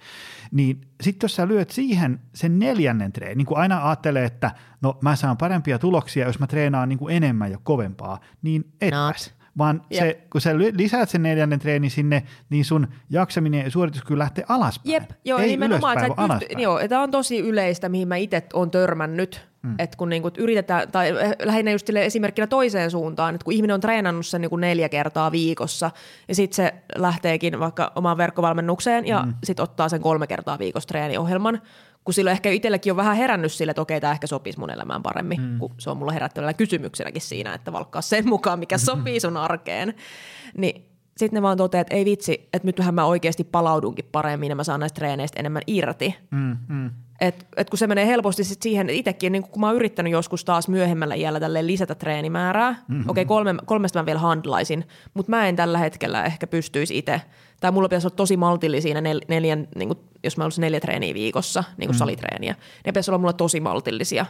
[0.52, 4.52] Niin sitten jos sä lyöt siihen sen neljännen treenin, niin kuin aina ajattelee, että
[4.82, 9.38] no mä saan parempia tuloksia, jos mä treenaan niin kuin enemmän ja kovempaa, niin etpäs.
[9.58, 10.04] Vaan yep.
[10.04, 14.94] se, kun sä lisäät sen neljännen treenin sinne, niin sun jaksaminen ja suorituskyky lähtee alaspäin.
[14.94, 15.98] Jep, joo, Ei nimenomaan.
[15.98, 19.76] Ylöspäin, että pysty, joo, tämä on tosi yleistä, mihin mä itse olen törmännyt Mm.
[19.80, 21.14] Että kun niinku yritetään, tai
[21.44, 25.92] lähinnä just esimerkkinä toiseen suuntaan, että kun ihminen on treenannut sen niinku neljä kertaa viikossa,
[26.28, 29.34] ja sitten se lähteekin vaikka omaan verkkovalmennukseen, ja mm.
[29.44, 31.62] sitten ottaa sen kolme kertaa viikossa treeniohjelman,
[32.04, 35.04] kun silloin ehkä itsellekin on vähän herännyt sille, että okei, tämä ehkä sopisi mun elämään
[35.04, 35.60] paremmin, mm.
[35.60, 39.94] kun se on mulla herättävällä kysymyksenäkin siinä, että valkkaa sen mukaan, mikä sopii sun arkeen.
[40.58, 44.56] Niin sitten ne vaan toteaa, että ei vitsi, että nythän mä oikeasti palaudunkin paremmin ja
[44.56, 46.16] mä saan näistä treeneistä enemmän irti.
[46.32, 46.90] Mm, mm.
[47.22, 50.46] Et, et kun se menee helposti sit siihen, itsekin niin kun mä oon yrittänyt joskus
[50.46, 53.10] taas myöhemmällä iällä tälleen lisätä treenimäärää, mm-hmm.
[53.10, 57.22] okei okay, kolme, kolmesta mä vielä handlaisin, mutta mä en tällä hetkellä ehkä pystyisi itse,
[57.60, 61.14] tai mulla pitäisi olla tosi maltillisia nel, neljän, niin kun, jos mä olisin neljä treeniä
[61.14, 62.00] viikossa, niin kuin mm.
[62.00, 62.54] salitreeniä,
[62.86, 64.26] ne pitäisi olla mulla tosi maltillisia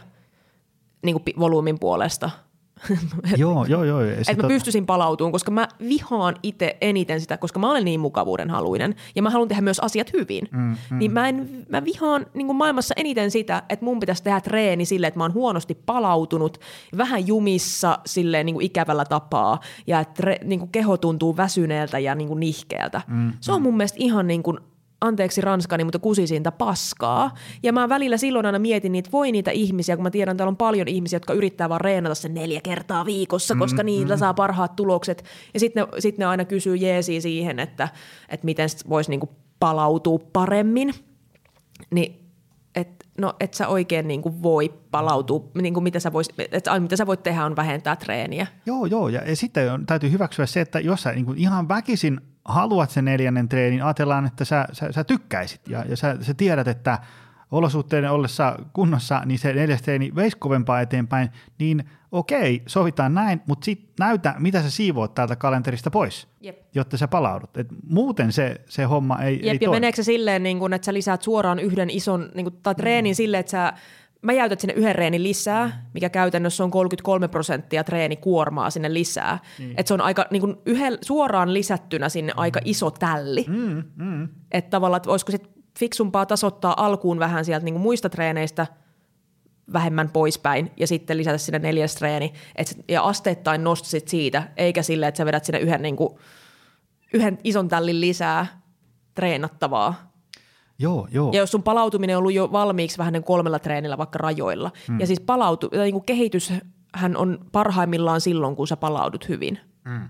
[1.02, 2.30] niin kuin volyymin puolesta–
[3.36, 4.00] joo, joo, joo.
[4.00, 8.50] Että mä pystyisin palautumaan, koska mä vihaan itse eniten sitä, koska mä olen niin mukavuuden
[8.50, 10.48] haluinen ja mä haluan tehdä myös asiat hyvin.
[10.52, 10.98] Mm, mm.
[10.98, 15.08] Niin mä, en, mä vihaan niin maailmassa eniten sitä, että mun pitäisi tehdä treeni silleen,
[15.08, 16.60] että mä oon huonosti palautunut,
[16.96, 22.14] vähän jumissa silleen niin kuin ikävällä tapaa ja että niin kuin keho tuntuu väsyneeltä ja
[22.14, 23.02] niin kuin nihkeältä.
[23.06, 23.62] Mm, Se on mm.
[23.62, 24.58] mun mielestä ihan niin kuin
[25.00, 27.34] anteeksi ranskani, mutta kusisinta paskaa.
[27.62, 30.50] Ja mä välillä silloin aina mietin niitä, voi niitä ihmisiä, kun mä tiedän, että täällä
[30.50, 34.18] on paljon ihmisiä, jotka yrittää vaan reenata sen neljä kertaa viikossa, koska mm, niillä mm.
[34.18, 35.24] saa parhaat tulokset.
[35.54, 37.88] Ja sitten ne, sit ne aina kysyy jeesiä siihen, että,
[38.28, 39.28] että miten voisi niinku
[39.60, 40.94] palautua paremmin.
[41.90, 42.28] Niin
[42.74, 42.88] et,
[43.18, 46.96] no, et sä oikein niin kuin voi palautua, niin kuin mitä, sä vois, et, mitä
[46.96, 48.46] sä voit tehdä on vähentää treeniä.
[48.66, 51.68] Joo, joo, ja, ja sitten on, täytyy hyväksyä se, että jos sä niin kuin ihan
[51.68, 56.34] väkisin haluat sen neljännen treenin, ajatellaan, että sä, sä, sä tykkäisit ja, ja sä, sä
[56.34, 56.98] tiedät, että
[57.50, 61.28] olosuhteiden ollessa kunnossa, niin se neljäs treeni veisi kovempaa eteenpäin,
[61.58, 66.58] niin okei, sovitaan näin, mutta sitten näytä, mitä sä siivoat täältä kalenterista pois, Jep.
[66.74, 67.56] jotta sä palaudut.
[67.56, 69.76] Et muuten se, se homma ei, Jep, ei ja toimi.
[69.76, 73.14] meneekö se silleen, niin kun, että sä lisäät suoraan yhden ison, niin kun, tai treenin
[73.14, 73.72] silleen, että sä
[74.22, 79.38] mä jäytät sinne yhden reenin lisää, mikä käytännössä on 33 prosenttia treenikuormaa sinne lisää.
[79.58, 79.70] Mm.
[79.70, 83.44] Että se on aika niin kuin yhden, suoraan lisättynä sinne aika iso tälli.
[83.48, 84.28] Mm, mm.
[84.52, 88.66] Että tavallaan, että olisiko sit fiksumpaa tasoittaa alkuun vähän sieltä niin muista treeneistä
[89.72, 92.32] vähemmän poispäin ja sitten lisätä sinne neljäs treeni.
[92.56, 96.18] Et, ja asteittain nostasit siitä, eikä silleen, että sä vedät sinne yhden, niin kuin,
[97.12, 98.46] yhden ison tällin lisää
[99.14, 100.07] treenattavaa.
[100.78, 101.32] Joo, joo.
[101.32, 104.72] Ja jos sun palautuminen on ollut jo valmiiksi vähän niin kolmella treenillä vaikka rajoilla.
[104.88, 105.00] Mm.
[105.00, 109.58] Ja siis palautu, tai niin kuin kehityshän on parhaimmillaan silloin, kun sä palaudut hyvin.
[109.84, 110.08] Mm.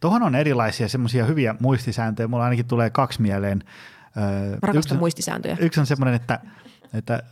[0.00, 2.28] Tuohon on erilaisia semmoisia hyviä muistisääntöjä.
[2.28, 3.64] Mulla ainakin tulee kaksi mieleen.
[4.62, 5.56] Rakastan yksi, muistisääntöjä.
[5.60, 6.40] Yksi on semmoinen, että,
[6.94, 7.22] että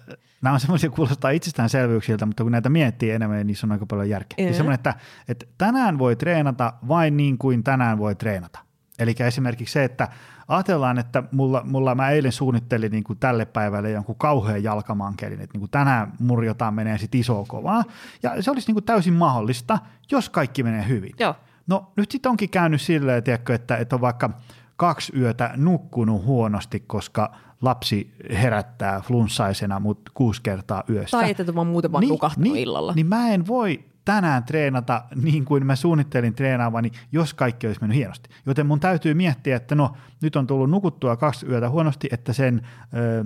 [0.42, 4.08] nämä on semmoisia kuulostaa itsestäänselvyyksiltä, mutta kun näitä miettii enemmän, niin niissä on aika paljon
[4.08, 4.44] järkeä.
[4.44, 4.56] Yeah.
[4.56, 4.94] semmoinen, että,
[5.28, 8.58] että tänään voi treenata vain niin kuin tänään voi treenata.
[8.98, 10.08] Eli esimerkiksi se, että
[10.48, 15.54] ajatellaan, että mulla, mulla mä eilen suunnittelin niin kuin tälle päivälle jonkun kauhean jalkamankelin, että
[15.54, 17.84] niin kuin tänään murjotaan menee sitten iso kovaa.
[18.22, 19.78] Ja se olisi niin kuin täysin mahdollista,
[20.10, 21.12] jos kaikki menee hyvin.
[21.18, 21.34] Joo.
[21.66, 24.30] No nyt sitten onkin käynyt silleen, tiedätkö, että, että on vaikka
[24.76, 27.32] kaksi yötä nukkunut huonosti, koska
[27.62, 31.16] lapsi herättää flunssaisena mut kuusi kertaa yöstä.
[31.16, 32.92] Tai että vaan muuten vaan niin, nukahtanut niin, illalla.
[32.94, 37.96] Niin mä en voi tänään treenata niin kuin mä suunnittelin treenaavani, jos kaikki olisi mennyt
[37.96, 38.30] hienosti.
[38.46, 42.62] Joten mun täytyy miettiä, että no nyt on tullut nukuttua kaksi yötä huonosti, että sen
[42.94, 43.24] ö,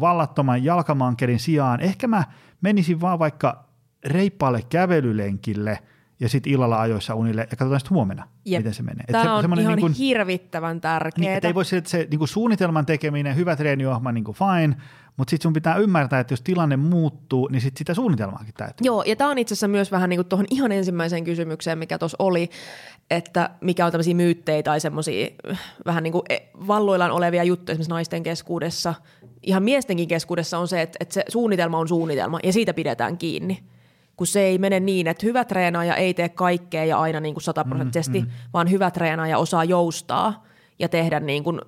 [0.00, 2.24] vallattoman jalkamankelin sijaan ehkä mä
[2.60, 3.64] menisin vaan vaikka
[4.04, 5.78] reippaalle kävelylenkille
[6.22, 8.60] ja sitten illalla ajoissa unille ja katsotaan sitten huomenna, Jep.
[8.60, 9.04] miten se menee.
[9.12, 11.34] Tämä se, on ihan niin kuin, hirvittävän tärkeää.
[11.34, 14.76] Niin, ei voi se, että se niin kuin suunnitelman tekeminen, hyvä treeniohjelma, niin kuin fine,
[15.16, 18.84] mutta sitten sun pitää ymmärtää, että jos tilanne muuttuu, niin sit sitä suunnitelmaakin täytyy.
[18.84, 21.98] Joo, ja tämä on itse asiassa myös vähän niin kuin tuohon ihan ensimmäiseen kysymykseen, mikä
[21.98, 22.50] tuossa oli,
[23.10, 25.28] että mikä on tämmöisiä myyttejä tai semmoisia
[25.86, 28.94] vähän niin kuin e, valloillaan olevia juttuja esimerkiksi naisten keskuudessa,
[29.42, 33.71] ihan miestenkin keskuudessa on se, että, että se suunnitelma on suunnitelma ja siitä pidetään kiinni
[34.22, 37.42] kun se ei mene niin, että hyvä treenaaja ei tee kaikkea ja aina niin kuin
[37.42, 38.32] sataprosenttisesti, mm, mm.
[38.52, 40.46] vaan hyvä treenaaja osaa joustaa
[40.78, 41.60] ja tehdä niin kuin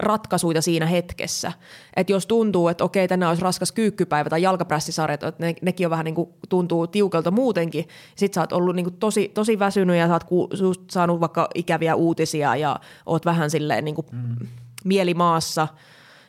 [0.00, 1.52] ratkaisuja siinä hetkessä.
[1.96, 5.90] Että jos tuntuu, että okei, tänään olisi raskas kyykkypäivä tai jalkaprässisarjat, että ne, nekin on
[5.90, 9.96] vähän niin kuin tuntuu tiukelta muutenkin, sit sä oot ollut niin kuin tosi, tosi väsynyt
[9.96, 10.48] ja sä oot ku,
[10.90, 14.46] saanut vaikka ikäviä uutisia ja oot vähän silleen niin kuin mm.
[14.84, 15.68] mielimaassa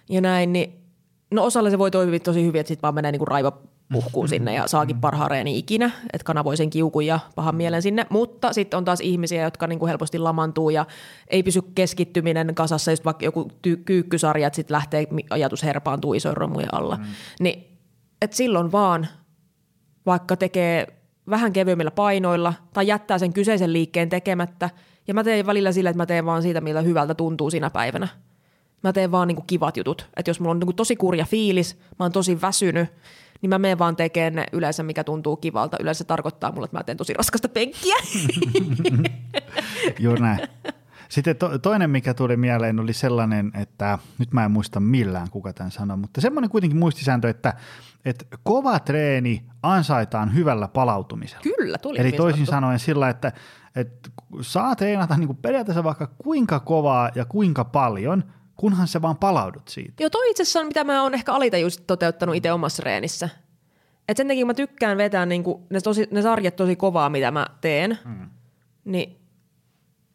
[0.10, 0.74] ja näin, niin
[1.32, 4.28] no osalle se voi toimia tosi hyvin, että sit vaan menee niin kuin raiva puhkuu
[4.28, 8.06] sinne ja saakin parhaan reeni ikinä, että kanavoi sen kiukun ja pahan mielen sinne.
[8.10, 10.86] Mutta sitten on taas ihmisiä, jotka niinku helposti lamantuu ja
[11.28, 16.38] ei pysy keskittyminen kasassa, just vaikka joku ty- kyykkysarja, että sitten lähtee ajatus herpaantuu isoin
[16.38, 16.96] romujen alla.
[16.96, 17.04] Mm.
[17.40, 17.78] Niin,
[18.22, 19.08] että silloin vaan,
[20.06, 20.88] vaikka tekee
[21.30, 24.70] vähän kevyemmillä painoilla tai jättää sen kyseisen liikkeen tekemättä,
[25.08, 28.08] ja mä teen välillä sillä, että mä teen vaan siitä, miltä hyvältä tuntuu siinä päivänä.
[28.84, 30.10] Mä teen vaan niinku kivat jutut.
[30.18, 32.90] Että jos mulla on niinku tosi kurja fiilis, mä oon tosi väsynyt,
[33.42, 35.78] niin mä menen vaan tekemään yleensä, mikä tuntuu kivalta.
[35.80, 37.96] Yleensä se tarkoittaa mulle, että mä teen tosi raskasta penkkiä.
[40.00, 40.40] Juuri näin.
[41.10, 45.54] Sitten to, toinen, mikä tuli mieleen, oli sellainen, että nyt mä en muista millään, kuka
[45.54, 47.54] tämän sanoi, mutta semmoinen kuitenkin muistisääntö, että,
[48.06, 51.44] että kova treeni ansaitaan hyvällä palautumisella.
[51.58, 52.52] Kyllä, tuli Eli toisin sanottu.
[52.52, 53.32] sanoen sillä, että,
[53.76, 54.10] että
[54.42, 58.24] saa treenata niin kuin periaatteessa vaikka kuinka kovaa ja kuinka paljon–
[58.60, 59.94] kunhan sä vaan palaudut siitä.
[60.00, 63.30] Joo, toi itse asiassa on, mitä mä oon ehkä alitajuisesti toteuttanut itse omassa reenissä.
[64.08, 67.48] Et sen takia mä tykkään vetää niinku ne, tosi, ne sarjat tosi kovaa, mitä mä
[67.62, 68.30] teen, mm.
[68.86, 69.20] niin,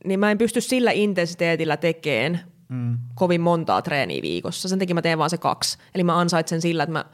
[0.04, 2.98] niin mä en pysty sillä intensiteetillä tekemään mm.
[3.14, 4.68] kovin montaa treeniä viikossa.
[4.68, 5.78] Sen takia mä teen vaan se kaksi.
[5.94, 7.04] Eli mä ansaitsen sillä, että mä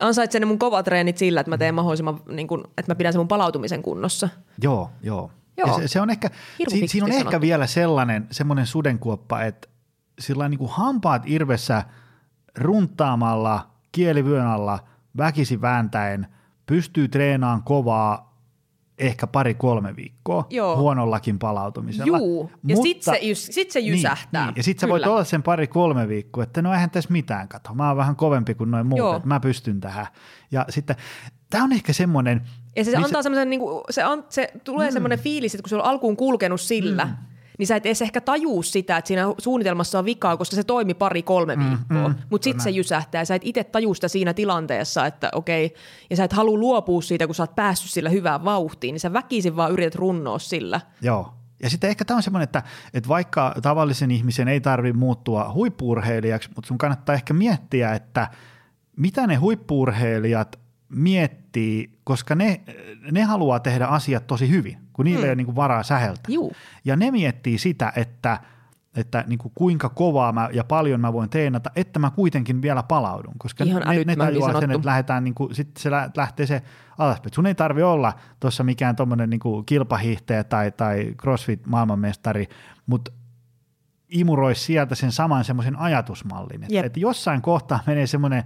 [0.00, 3.12] ansaitsen ne mun kovat treenit sillä, että mä teen mahdollisimman, niin kun, että mä pidän
[3.12, 4.28] sen mun palautumisen kunnossa.
[4.62, 5.30] Joo, joo.
[5.56, 5.78] joo.
[5.78, 6.30] se, se, on ehkä,
[6.68, 7.28] si, siinä on sanottu.
[7.28, 9.68] ehkä vielä sellainen, semmoinen sudenkuoppa, että
[10.18, 11.82] sillä niin kuin hampaat irvessä
[12.58, 14.78] runtaamalla, kielivyön alla,
[15.16, 16.26] väkisi vääntäen,
[16.66, 18.34] pystyy treenaamaan kovaa
[18.98, 20.76] ehkä pari-kolme viikkoa Joo.
[20.76, 22.18] huonollakin palautumisella.
[22.18, 24.46] Juu, ja sitten se, sit se niin, jysähtää.
[24.46, 27.74] Niin, ja sitten sä voit olla sen pari-kolme viikkoa, että no eihän tässä mitään, kato,
[27.74, 30.06] mä oon vähän kovempi kuin noin muut, että mä pystyn tähän.
[30.50, 30.96] Ja sitten
[31.50, 32.42] tämä on ehkä semmoinen...
[32.76, 34.92] Ja se, se antaa semmoisen, niin kuin, se, an, se tulee mm.
[34.92, 38.20] semmoinen fiilis, että kun se on alkuun kulkenut sillä, mm niin sä et edes ehkä
[38.20, 42.22] tajuu sitä, että siinä suunnitelmassa on vikaa, koska se toimi pari-kolme mm, viikkoa, mm, mm,
[42.30, 43.20] mutta sitten se jysähtää.
[43.20, 45.74] Ja sä et itse tajuu sitä siinä tilanteessa, että okei,
[46.10, 49.12] ja sä et halua luopua siitä, kun sä oot päässyt sillä hyvään vauhtiin, niin sä
[49.12, 50.80] väkisin vaan yrität runnoa sillä.
[51.02, 52.62] Joo, ja sitten ehkä tämä on semmoinen, että,
[52.94, 58.28] että vaikka tavallisen ihmisen ei tarvitse muuttua huippuurheilijaksi, mutta sun kannattaa ehkä miettiä, että
[58.96, 60.63] mitä ne huippuurheilijat
[60.94, 62.60] miettii, koska ne,
[63.10, 65.24] ne haluaa tehdä asiat tosi hyvin, kun niillä mm.
[65.24, 66.20] ei ole niin kuin varaa säheltä.
[66.28, 66.52] Juu.
[66.84, 68.40] Ja ne miettii sitä, että,
[68.96, 72.82] että niin kuin kuinka kovaa mä ja paljon mä voin treenata, että mä kuitenkin vielä
[72.82, 73.34] palaudun.
[73.38, 76.62] Koska Ihan ne, ne tajuaa sen, että lähdetään niin kuin, sit se lä- lähtee se
[76.98, 77.34] alaspäin.
[77.34, 82.46] Sun ei tarvi olla tuossa mikään tuommoinen niin kilpahiihtäjä tai, tai crossfit-maailmanmestari,
[82.86, 83.12] mutta
[84.08, 88.44] imuroi sieltä sen saman semmoisen ajatusmallin, että, että jossain kohtaa menee semmoinen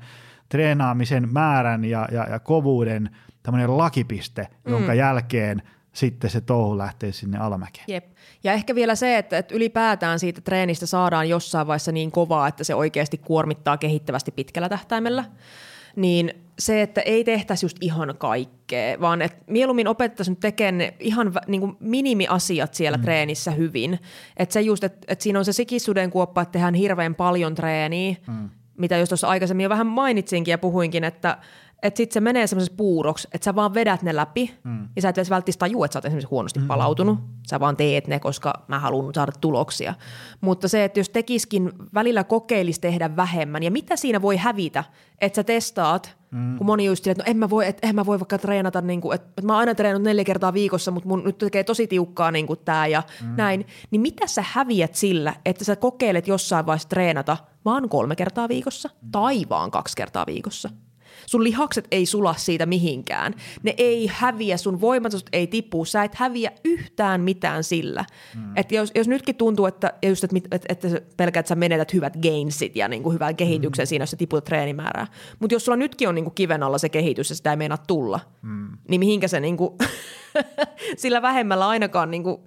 [0.49, 3.11] treenaamisen määrän ja, ja, ja kovuuden
[3.43, 4.73] tämmöinen lakipiste, mm.
[4.73, 7.85] jonka jälkeen sitten se touhu lähtee sinne alamäkeen.
[7.89, 8.05] Jep.
[8.45, 12.65] Ja ehkä vielä se, että, että ylipäätään siitä treenistä saadaan jossain vaiheessa niin kovaa, että
[12.65, 15.25] se oikeasti kuormittaa kehittävästi pitkällä tähtäimellä.
[15.97, 20.95] Niin se, että ei tehtäisi just ihan kaikkea, vaan että mieluummin opettaisiin nyt tekemään ne
[21.01, 23.03] ihan niin kuin minimiasiat siellä mm.
[23.03, 23.99] treenissä hyvin.
[24.37, 28.17] Että se just, että, että siinä on se sikisuden kuoppa, että tehdään hirveän paljon treeniä,
[28.27, 28.51] mm.
[28.79, 31.39] Mitä jos tuossa aikaisemmin jo vähän mainitsinkin ja puhuinkin, että
[31.83, 34.89] että sitten se menee semmoisessa puuroksi, että sä vaan vedät ne läpi mm.
[34.97, 36.66] ja sä et edes välttämättä tajua, että sä oot esimerkiksi huonosti mm.
[36.66, 37.18] palautunut.
[37.47, 39.95] Sä vaan teet ne, koska mä haluan saada tuloksia.
[40.41, 44.85] Mutta se, että jos tekiskin välillä kokeilisi tehdä vähemmän ja mitä siinä voi hävitä,
[45.18, 46.57] että sä testaat, mm.
[46.59, 49.01] kun moni just että no en mä voi, et, en mä voi vaikka treenata, niin
[49.01, 51.87] kuin, että, että mä oon aina treenannut neljä kertaa viikossa, mutta mun nyt tekee tosi
[51.87, 53.35] tiukkaa niin kuin tää ja mm.
[53.37, 53.66] näin.
[53.91, 58.89] Niin mitä sä häviät sillä, että sä kokeilet jossain vaiheessa treenata vaan kolme kertaa viikossa
[59.03, 59.11] mm.
[59.11, 60.70] tai vaan kaksi kertaa viikossa?
[61.29, 63.35] Sun lihakset ei sula siitä mihinkään.
[63.62, 68.05] Ne ei häviä, sun voimatasot ei tipu, sä et häviä yhtään mitään sillä.
[68.35, 68.57] Mm.
[68.57, 71.93] Että jos, jos nytkin tuntuu, että, just, että, että, että sä pelkät, että sä menetät
[71.93, 73.87] hyvät gainsit ja niin kuin hyvän kehityksen mm.
[73.87, 75.07] siinä, jos sä tiputat treenimäärää.
[75.39, 77.79] Mutta jos sulla nytkin on niin kuin kiven alla se kehitys ja sitä ei meinaa
[77.87, 78.68] tulla, mm.
[78.89, 79.70] niin mihinkä se niin kuin
[80.97, 82.41] sillä vähemmällä ainakaan niin kuin,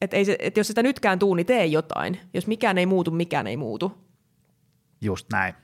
[0.00, 2.20] että, ei se, että jos sitä nytkään tuu, niin tee jotain.
[2.34, 3.92] Jos mikään ei muutu, mikään ei muutu.
[5.00, 5.63] Just näin.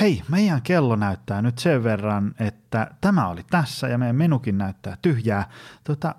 [0.00, 4.96] Hei, meidän kello näyttää nyt sen verran, että tämä oli tässä ja meidän menukin näyttää
[5.02, 5.50] tyhjää.
[5.84, 6.14] Tota,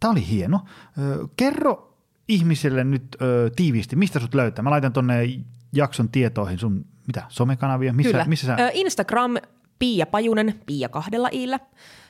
[0.00, 0.60] tämä oli hieno.
[0.98, 1.96] Ö, kerro
[2.28, 4.62] ihmisille nyt ö, tiiviisti, mistä sut löytää.
[4.62, 5.28] Mä laitan tonne
[5.72, 7.92] jakson tietoihin sun mitä, somekanavia?
[7.92, 8.24] Missä, Kyllä.
[8.24, 8.54] missä sä...
[8.54, 9.36] Ö, Instagram
[9.78, 11.60] Pia Pajunen, Pia kahdella iillä.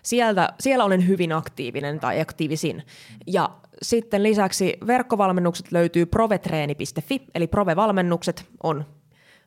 [0.02, 2.82] Sieltä, siellä olen hyvin aktiivinen tai aktiivisin.
[3.26, 3.50] Ja
[3.82, 8.84] sitten lisäksi verkkovalmennukset löytyy provetreeni.fi, eli provevalmennukset on,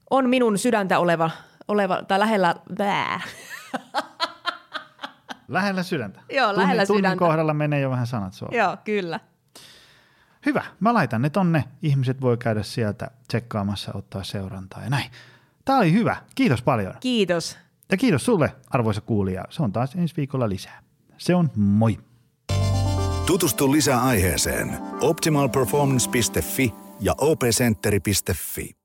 [0.09, 1.31] on minun sydäntä oleva,
[1.67, 3.21] oleva tai lähellä, bää.
[5.47, 6.19] Lähellä sydäntä.
[6.29, 7.19] Joo, Tunnin- lähellä tunnin sydäntä.
[7.19, 8.57] kohdalla menee jo vähän sanat suoraan.
[8.59, 9.19] Joo, kyllä.
[10.45, 11.63] Hyvä, mä laitan ne tonne.
[11.81, 15.11] Ihmiset voi käydä sieltä tsekkaamassa, ottaa seurantaa ja näin.
[15.65, 16.15] Tämä oli hyvä.
[16.35, 16.93] Kiitos paljon.
[16.99, 17.57] Kiitos.
[17.91, 19.45] Ja kiitos sulle, arvoisa kuulija.
[19.49, 20.81] Se on taas ensi viikolla lisää.
[21.17, 21.99] Se on moi.
[23.25, 28.78] Tutustu lisää aiheeseen optimalperformance.fi ja opcenteri.fi.